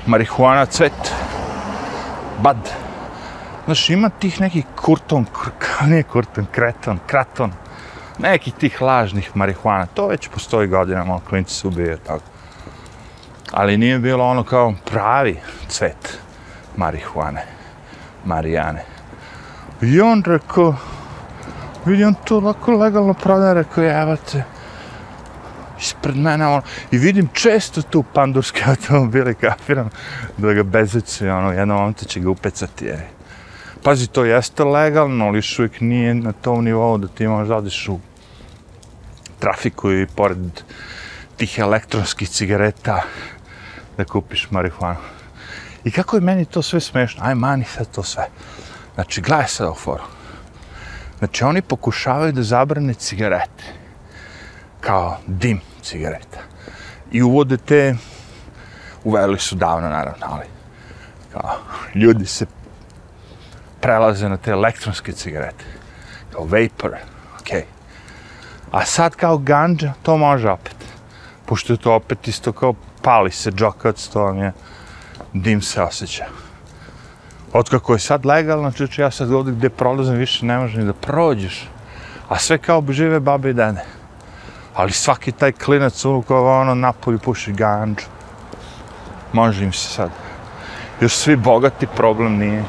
marihuana 0.07 0.67
cvet, 0.67 1.13
bad. 2.43 2.57
Znaš, 3.65 3.91
ima 3.91 4.09
tih 4.09 4.41
neki 4.41 4.63
kurton, 4.77 5.25
kur, 5.25 5.53
nije 5.91 6.03
kurton, 6.03 6.47
kreton, 6.53 6.99
kraton, 7.07 7.53
nekih 8.19 8.55
tih 8.55 8.83
lažnih 8.83 9.31
marihuana. 9.37 9.87
To 9.87 10.07
već 10.07 10.29
postoji 10.29 10.69
godinama, 10.69 11.21
klinci 11.29 11.55
se 11.55 11.69
ubije, 11.69 11.97
tako. 11.97 12.25
Ali 13.53 13.77
nije 13.77 13.99
bilo 13.99 14.25
ono 14.25 14.45
kao 14.45 14.75
pravi 14.91 15.41
cvet 15.69 16.19
marihuane, 16.77 17.45
marijane. 18.25 18.85
I 19.81 20.01
on 20.01 20.23
rekao, 20.27 20.75
vidi 21.85 22.05
on 22.05 22.15
to 22.25 22.41
lako 22.41 22.73
legalno 22.73 23.15
prodaje, 23.15 23.55
rekao, 23.55 23.85
evo 23.85 24.17
ispred 25.81 26.17
mene, 26.17 26.47
ono, 26.47 26.63
i 26.91 26.99
vidim 26.99 27.29
često 27.33 27.83
tu 27.83 28.05
pandurske 28.13 28.65
automobile, 28.71 29.35
kapiram, 29.35 29.91
da 30.37 30.53
ga 30.53 30.63
bezeće, 30.63 31.33
ono, 31.33 31.53
jedno 31.53 31.75
momento 31.75 32.05
će 32.05 32.21
ga 32.21 32.31
upecati, 32.31 32.85
je. 32.85 33.09
Pazi, 33.83 34.07
to 34.07 34.25
jeste 34.25 34.65
legalno, 34.65 35.27
ali 35.27 35.39
još 35.39 35.59
uvijek 35.59 35.81
nije 35.81 36.15
na 36.15 36.33
tom 36.33 36.65
nivou 36.65 36.99
da 36.99 37.09
ti 37.09 37.29
možeš 37.29 37.51
odiš 37.51 37.89
u 37.89 37.99
trafiku 39.39 39.93
i 39.93 40.07
pored 40.07 40.39
tih 41.37 41.59
elektronskih 41.59 42.29
cigareta 42.29 43.03
da 43.97 44.05
kupiš 44.05 44.51
marihuanu. 44.51 45.01
I 45.85 45.91
kako 45.91 46.17
je 46.17 46.21
meni 46.21 46.45
to 46.45 46.63
sve 46.63 46.81
smešno? 46.81 47.25
Aj, 47.25 47.35
mani 47.35 47.65
sad 47.65 47.87
to 47.95 48.03
sve. 48.03 48.29
Znači, 48.95 49.21
gledaj 49.21 49.49
sad 49.49 49.67
ovu 49.67 49.77
foru. 49.77 50.03
Znači, 51.19 51.45
oni 51.45 51.63
pokušavaju 51.63 52.33
da 52.33 52.43
zabrane 52.43 52.95
cigarete. 52.95 53.65
Kao 54.87 55.17
dim 55.27 55.61
cigareta. 55.83 56.39
I 57.11 57.23
uvode 57.23 57.57
te, 57.57 57.97
uveli 59.05 59.39
su 59.39 59.57
davno, 59.57 59.89
naravno, 59.89 60.27
ali 60.27 60.45
kao, 61.33 61.51
ljudi 61.95 62.27
se 62.27 62.47
prelaze 63.81 64.29
na 64.29 64.37
te 64.37 64.51
elektronske 64.51 65.13
cigarete. 65.13 65.65
Kao 66.33 66.45
vapor, 66.45 66.97
okej. 67.41 67.61
Okay. 67.61 67.65
A 68.71 68.85
sad 68.85 69.17
kao 69.17 69.39
ganđa, 69.39 69.93
to 70.03 70.17
može 70.17 70.51
opet. 70.51 70.77
Pošto 71.47 71.73
je 71.73 71.77
to 71.77 71.95
opet 71.95 72.29
isto 72.29 72.53
kao 72.53 72.75
pali 73.03 73.31
se 73.31 73.51
džokac, 73.51 74.09
to 74.09 74.23
vam 74.23 74.39
je 74.39 74.53
dim 75.33 75.63
se 75.63 75.83
osjeća. 75.83 76.27
Otkako 77.53 77.93
je 77.93 77.99
sad 77.99 78.27
legalno, 78.27 78.73
čuče, 78.73 79.03
ja 79.03 79.11
sad 79.11 79.33
ovdje 79.33 79.55
gdje 79.55 79.71
prolazim 79.71 80.15
više 80.15 80.47
ne 80.47 80.59
možeš 80.59 80.77
ni 80.77 80.85
da 80.85 80.93
prođeš. 80.93 81.69
A 82.29 82.39
sve 82.39 82.59
kao 82.59 82.81
bi 82.81 82.93
žive 82.93 83.21
babe 83.21 83.51
i 83.51 83.55
dene. 83.55 83.96
Ali 84.77 84.93
svaki 84.93 85.33
taj 85.33 85.53
klinac 85.53 86.05
unukova, 86.05 86.61
ono 86.61 86.75
napolju 86.75 87.19
puši 87.19 87.53
ganđu. 87.53 88.05
Može 89.33 89.65
im 89.65 89.73
se 89.73 89.89
sad. 89.89 90.11
Još 91.01 91.15
svi 91.15 91.37
bogati 91.37 91.87
problem 91.87 92.37
nije. 92.39 92.65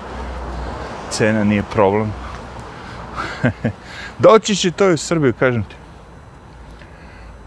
Cena 1.09 1.43
nije 1.43 1.63
problem. 1.63 2.13
Doći 4.19 4.55
će 4.55 4.71
to 4.71 4.89
i 4.89 4.93
u 4.93 4.97
Srbiju, 4.97 5.33
kažem 5.39 5.63
ti. 5.63 5.75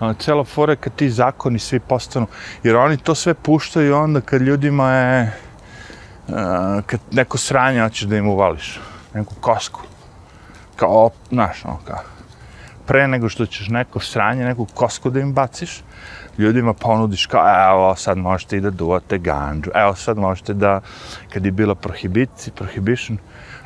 Ono, 0.01 0.15
cela 0.15 0.45
fora 0.45 0.77
kad 0.77 0.95
ti 0.95 1.11
zakoni 1.11 1.59
svi 1.59 1.81
postanu, 1.81 2.27
jer 2.63 2.77
oni 2.77 2.97
to 2.97 3.15
sve 3.15 3.35
puštaju 3.35 3.97
onda 3.97 4.21
kad 4.21 4.43
ljudima 4.43 4.93
je, 4.93 5.37
uh, 6.29 6.35
kad 6.87 7.01
neko 7.11 7.39
sranje 7.39 7.83
hoćeš 7.83 8.03
da 8.03 8.17
im 8.17 8.29
uvališ, 8.29 8.81
neku 9.15 9.35
kosku, 9.41 9.81
kao, 10.77 11.11
znaš, 11.31 11.65
ono, 11.65 11.79
kao, 11.85 11.99
pre 12.91 13.09
nego 13.09 13.29
što 13.29 13.47
ćeš 13.47 13.69
neko 13.69 14.01
sranje, 14.01 14.45
neku 14.45 14.67
kosku 14.75 15.11
da 15.11 15.21
im 15.21 15.33
baciš, 15.33 15.83
ljudima 16.39 16.73
ponudiš 16.75 17.27
kao, 17.27 17.71
evo, 17.71 17.97
sad 17.97 18.19
možete 18.19 18.57
i 18.57 18.61
da 18.61 18.71
duvate 18.71 19.19
ganđu, 19.19 19.71
evo, 19.75 19.95
sad 19.95 20.19
možete 20.19 20.55
da, 20.55 20.81
kad 21.33 21.45
je 21.45 21.53
bila 21.53 21.75
prohibici, 21.75 22.51
prohibition, 22.51 23.19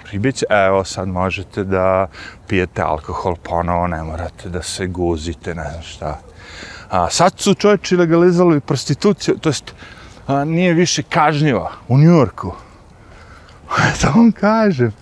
prohibicija, 0.02 0.66
evo, 0.66 0.84
sad 0.84 1.08
možete 1.08 1.64
da 1.64 2.06
pijete 2.48 2.82
alkohol 2.82 3.37
ponovo, 3.37 3.87
ne 3.87 4.02
morate 4.02 4.48
da 4.48 4.62
se 4.62 4.87
guzite, 4.87 5.54
ne 5.54 5.70
znam 5.70 5.82
šta. 5.82 6.20
A, 6.90 7.10
sad 7.10 7.32
su 7.37 7.54
čovječi 7.54 7.96
legalizali 7.96 8.60
prostituciju, 8.60 9.38
to 9.38 9.48
jest, 9.48 9.74
a, 10.26 10.44
nije 10.44 10.74
više 10.74 11.02
kažnjiva 11.02 11.70
u 11.88 11.98
Njujorku. 11.98 12.52
to 14.00 14.12
vam 14.16 14.32
kažem. 14.32 14.92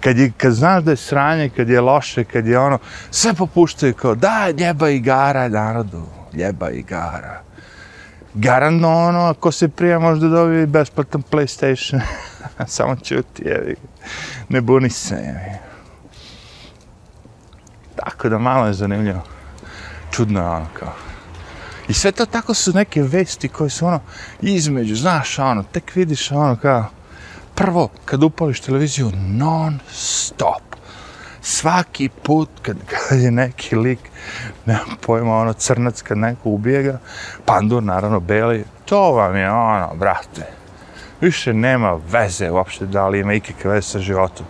Kad, 0.00 0.18
je, 0.18 0.32
kad 0.36 0.52
znaš 0.52 0.84
da 0.84 0.90
je 0.90 0.96
sranje, 0.96 1.48
kad 1.48 1.68
je 1.68 1.80
loše, 1.80 2.24
kad 2.24 2.46
je 2.46 2.58
ono, 2.58 2.78
sve 3.10 3.34
popuštaju 3.34 3.94
kao, 3.94 4.14
da, 4.14 4.50
ljeba 4.50 4.90
igara 4.90 5.48
narodu, 5.48 6.02
ljeba 6.32 6.70
igara. 6.70 7.42
Garantno 8.34 8.88
ono, 8.88 9.20
ako 9.20 9.52
se 9.52 9.68
prija 9.68 9.98
možda 9.98 10.28
dobije 10.28 10.66
besplatan 10.66 11.22
PlayStation. 11.30 12.00
Samo 12.66 12.96
čuti, 12.96 13.42
jevi. 13.44 13.76
Ne 14.48 14.60
buni 14.60 14.90
se, 14.90 15.14
jevi. 15.14 15.58
Tako 17.96 18.28
da 18.28 18.38
malo 18.38 18.66
je 18.66 18.72
zanimljivo. 18.72 19.22
Čudno 20.10 20.40
je 20.40 20.46
ono 20.46 20.66
kao. 20.78 20.92
I 21.88 21.94
sve 21.94 22.12
to 22.12 22.26
tako 22.26 22.54
su 22.54 22.72
neke 22.72 23.02
vesti 23.02 23.48
koje 23.48 23.70
su 23.70 23.86
ono 23.86 24.00
između, 24.42 24.96
znaš 24.96 25.38
ono, 25.38 25.62
tek 25.62 25.94
vidiš 25.94 26.32
ono 26.32 26.56
kao, 26.56 26.86
prvo 27.60 27.88
kad 28.04 28.22
upališ 28.22 28.60
televiziju 28.60 29.10
non 29.14 29.78
stop. 29.90 30.62
Svaki 31.42 32.08
put 32.22 32.48
kad, 32.62 32.76
kad 32.90 33.20
je 33.20 33.30
neki 33.30 33.76
lik, 33.76 33.98
nemam 34.66 34.96
pojma, 35.06 35.36
ono 35.36 35.52
crnac 35.52 36.02
kad 36.02 36.18
neko 36.18 36.48
ubije 36.48 36.82
ga, 36.82 36.98
pandur 37.44 37.82
naravno 37.82 38.20
beli, 38.20 38.64
to 38.84 39.12
vam 39.12 39.36
je 39.36 39.50
ono, 39.50 39.94
brate, 39.94 40.46
više 41.20 41.52
nema 41.54 42.00
veze 42.10 42.50
uopšte 42.50 42.86
da 42.86 43.08
li 43.08 43.20
ima 43.20 43.34
ikakve 43.34 43.70
veze 43.70 43.88
sa 43.88 43.98
životom. 43.98 44.46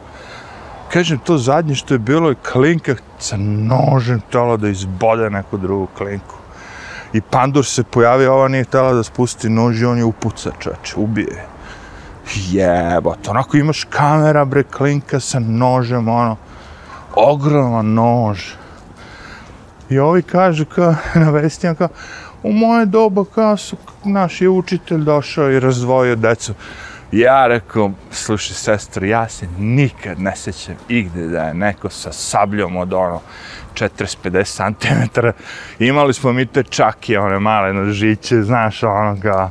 Kažem, 0.92 1.18
to 1.18 1.38
zadnje 1.38 1.74
što 1.74 1.94
je 1.94 1.98
bilo 1.98 2.28
je 2.28 2.42
klinka 2.52 2.94
sa 3.18 3.36
nožem 3.36 4.20
tela 4.32 4.56
da 4.56 4.68
izbode 4.68 5.30
neku 5.30 5.58
drugu 5.58 5.88
klinku. 5.98 6.34
I 7.12 7.20
pandur 7.20 7.66
se 7.66 7.82
pojavio, 7.84 8.34
ova 8.34 8.48
nije 8.48 8.64
tela 8.64 8.92
da 8.92 9.02
spusti 9.02 9.48
nož 9.48 9.82
i 9.82 9.84
on 9.84 9.98
je 9.98 10.04
upuca, 10.04 10.50
čač, 10.58 10.94
ubije. 10.96 11.46
Jebot, 12.34 13.28
onako 13.28 13.56
imaš 13.56 13.84
kamera, 13.84 14.44
bre, 14.44 14.62
klinka 14.62 15.20
sa 15.20 15.38
nožem, 15.38 16.08
ono, 16.08 16.36
ogroman 17.14 17.94
nož. 17.94 18.40
I 19.90 19.98
ovi 19.98 20.22
kažu, 20.22 20.64
kao, 20.64 20.94
na 21.24 21.30
vestijama, 21.30 21.76
ono 21.78 21.88
kao, 21.88 21.88
u 22.42 22.52
moje 22.52 22.86
doba, 22.86 23.24
kao 23.34 23.56
su, 23.56 23.76
naš 24.04 24.40
je 24.40 24.48
učitelj 24.48 25.04
došao 25.04 25.50
i 25.50 25.60
razdvojio 25.60 26.16
decu. 26.16 26.54
Ja 27.12 27.46
rekao, 27.46 27.90
slušaj, 28.10 28.54
sestro, 28.54 29.06
ja 29.06 29.28
se 29.28 29.46
nikad 29.58 30.20
ne 30.20 30.36
sećam 30.36 30.74
igde 30.88 31.28
da 31.28 31.42
je 31.42 31.54
neko 31.54 31.90
sa 31.90 32.12
sabljom 32.12 32.76
od 32.76 32.92
ono 32.92 33.20
40-50 33.74 34.74
cm. 34.80 35.20
Imali 35.84 36.14
smo 36.14 36.32
mi 36.32 36.46
te 36.46 36.62
čakije, 36.62 37.20
one 37.20 37.38
male 37.38 37.72
nožiće, 37.72 38.42
znaš, 38.42 38.82
ono 38.82 39.16
kao, 39.22 39.50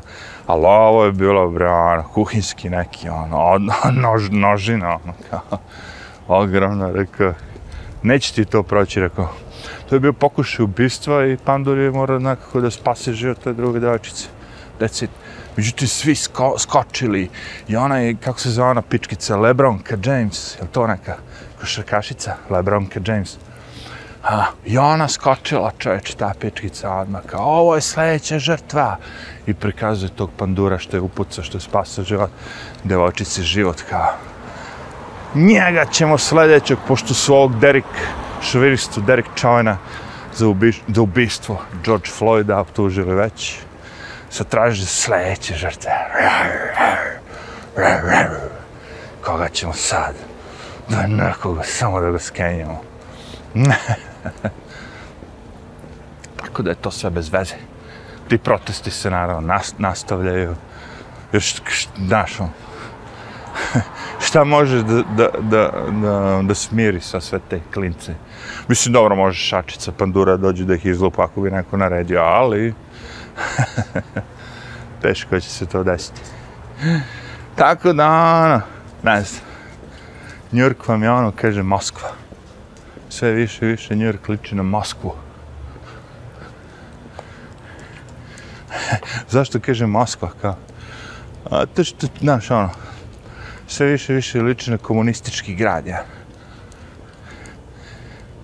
ali 0.50 0.66
ovo 0.66 1.06
je 1.06 1.12
bilo, 1.12 1.50
bre, 1.50 1.70
ono, 1.70 2.04
kuhinski 2.04 2.70
neki, 2.70 3.10
ono, 3.10 3.58
nož, 4.04 4.30
nožina, 4.32 4.90
ono, 4.90 5.14
kao, 5.30 5.60
ogromno, 6.28 6.92
rekao, 6.92 7.34
neće 8.04 8.34
ti 8.34 8.46
to 8.46 8.64
proći, 8.64 9.00
rekao, 9.00 9.30
to 9.90 9.96
je 9.96 10.00
bio 10.00 10.14
pokušaj 10.14 10.64
ubistva 10.64 11.26
i 11.26 11.38
Pandur 11.38 11.78
je 11.78 11.92
morao 11.92 12.20
nekako 12.20 12.62
da 12.62 12.72
spase 12.72 13.14
život 13.14 13.38
te 13.44 13.54
druge 13.54 13.80
devojčice. 13.80 14.28
That's 14.80 15.04
it. 15.04 15.10
Međutim, 15.58 15.88
svi 15.88 16.16
sko 16.16 16.56
skočili 16.58 17.30
i 17.68 17.76
ona 17.76 17.98
je, 17.98 18.16
kako 18.16 18.40
se 18.40 18.50
zove 18.50 18.70
ona 18.70 18.82
pičkica, 18.82 19.38
Lebronka 19.38 19.98
James, 20.04 20.56
je 20.62 20.68
to 20.72 20.88
neka 20.88 21.16
košarkašica, 21.60 22.36
Lebronka 22.50 23.00
James? 23.06 23.38
A, 24.24 24.44
I 24.66 24.78
ona 24.78 25.08
skočila, 25.08 25.72
čovječ, 25.78 26.14
ta 26.14 26.34
pičkica 26.40 26.92
odmah, 26.92 27.22
kao, 27.26 27.46
ovo 27.46 27.76
je 27.76 27.82
sljedeća 27.82 28.40
žrtva. 28.40 28.98
I 29.48 29.54
prikazuje 29.54 30.10
tog 30.10 30.30
pandura 30.38 30.78
što 30.80 30.98
je 30.98 31.02
upuca, 31.02 31.44
što 31.44 31.58
je 31.58 31.62
spasao 31.62 32.04
život, 32.04 32.30
devojčici 32.84 33.44
život, 33.44 33.82
kao, 33.90 34.14
njega 35.36 35.86
ćemo 35.86 36.18
sljedećeg, 36.18 36.78
pošto 36.88 37.14
su 37.14 37.36
ovog 37.36 37.60
Derek, 37.60 37.86
šviristu 38.42 39.02
Derek 39.02 39.26
Čovena, 39.36 39.78
za, 40.36 40.48
ubiš, 40.48 40.82
za 40.88 41.02
ubistvo 41.02 41.62
George 41.84 42.10
Floyda 42.20 42.60
optužili 42.60 43.16
već. 43.16 43.56
Sad 44.30 44.48
traže 44.48 44.86
sledeće 44.86 45.56
žrtve. 45.56 45.92
Koga 49.26 49.50
ćemo 49.50 49.74
sad? 49.74 50.16
Da 50.90 51.08
nekoga, 51.08 51.64
samo 51.64 52.02
da 52.02 52.12
ga 52.12 52.20
skenjamo. 52.20 52.82
Tako 56.42 56.64
da 56.64 56.70
je 56.70 56.76
to 56.76 56.92
sve 56.92 57.10
bez 57.10 57.34
veze. 57.34 57.56
Ti 58.28 58.38
protesti 58.38 58.92
se 58.92 59.12
naravno 59.12 59.48
nas, 59.48 59.74
nastavljaju. 59.78 60.56
Još, 61.34 61.62
znaš, 61.98 62.40
on, 62.40 62.50
šta 64.28 64.44
može 64.44 64.84
da, 64.84 65.04
da, 65.18 65.30
da, 65.40 65.72
da, 66.02 66.42
da 66.44 66.56
smiri 66.56 67.02
sa 67.02 67.22
sve 67.22 67.40
te 67.50 67.62
klince. 67.74 68.14
Mislim, 68.68 68.94
dobro, 68.94 69.16
može 69.16 69.40
šačica 69.40 69.92
pandura 69.92 70.38
dođe 70.38 70.66
da 70.66 70.76
ih 70.76 70.86
izlupa 70.86 71.24
ako 71.24 71.42
bi 71.42 71.52
neko 71.52 71.78
naredio, 71.78 72.22
ali 72.22 72.74
teško 75.02 75.40
će 75.40 75.50
se 75.50 75.66
to 75.66 75.84
desiti. 75.84 76.22
Tako 77.56 77.94
da, 77.94 78.08
ono, 78.10 78.62
ne 79.04 79.22
znam, 79.24 79.50
Njurk 80.52 80.88
vam 80.88 81.04
je 81.04 81.12
ono, 81.12 81.32
kaže, 81.36 81.64
Moskva. 81.64 82.10
Sve 83.20 83.32
više 83.32 83.66
i 83.66 83.70
više 83.70 83.96
Njurk 83.96 84.30
liči 84.30 84.56
na 84.56 84.64
Moskvu. 84.64 85.14
Zašto 89.34 89.60
kaže 89.60 89.86
Moskva 89.86 90.30
kao? 90.42 90.56
A 91.52 91.66
to 91.66 91.84
što, 91.84 92.08
znaš, 92.20 92.52
ono, 92.52 92.70
sve 93.68 93.88
više 93.88 94.14
više 94.14 94.42
liči 94.42 94.72
na 94.72 94.78
komunistički 94.78 95.56
grad, 95.56 95.88
ja. 95.88 96.04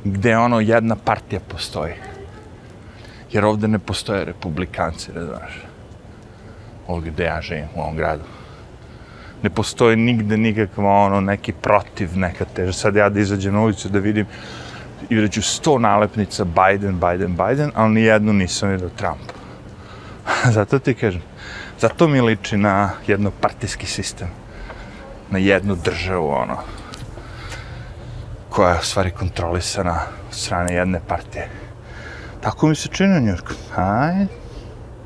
Gde 0.03 0.37
ono 0.37 0.59
jedna 0.59 0.95
partija 0.95 1.39
postoji. 1.47 1.93
Jer 3.31 3.45
ovde 3.45 3.67
ne 3.67 3.79
postoje 3.79 4.25
republikanci, 4.25 5.11
da 5.11 5.25
znaš. 5.25 5.63
Ovdje 6.87 7.11
gde 7.11 7.23
ja 7.23 7.41
živim, 7.41 7.67
u 7.75 7.81
ovom 7.81 7.95
gradu. 7.95 8.23
Ne 9.41 9.49
postoji 9.49 9.95
nigde 9.95 10.37
nikakva 10.37 10.91
ono, 10.91 11.21
neki 11.21 11.53
protiv, 11.53 12.17
neka 12.17 12.45
teža. 12.45 12.73
Sad 12.73 12.95
ja 12.95 13.09
da 13.09 13.19
izađem 13.19 13.53
na 13.53 13.61
ulicu 13.61 13.89
da 13.89 13.99
vidim 13.99 14.25
i 15.09 15.41
sto 15.41 15.79
nalepnica 15.79 16.45
Biden, 16.45 16.99
Biden, 16.99 17.37
Biden, 17.37 17.71
ali 17.75 17.93
nijednu 17.93 18.33
nisam 18.33 18.69
vidio 18.69 18.89
Trump. 18.89 19.31
Zato 20.55 20.79
ti 20.79 20.93
kažem, 20.93 21.21
zato 21.79 22.07
mi 22.07 22.21
liči 22.21 22.57
na 22.57 22.89
jednopartijski 23.07 23.85
sistem 23.85 24.27
na 25.29 25.39
jednu 25.39 25.75
državu, 25.75 26.29
ono, 26.29 26.57
koja 28.49 28.69
je 28.69 28.79
u 28.79 28.83
stvari 28.83 29.11
kontrolisana 29.11 29.99
od 30.27 30.35
strane 30.35 30.73
jedne 30.73 30.99
partije. 31.07 31.49
Tako 32.41 32.67
mi 32.67 32.75
se 32.75 32.87
čini 32.87 33.17
u 33.17 33.21
Njurku. 33.21 33.53
Ajde. 33.75 34.44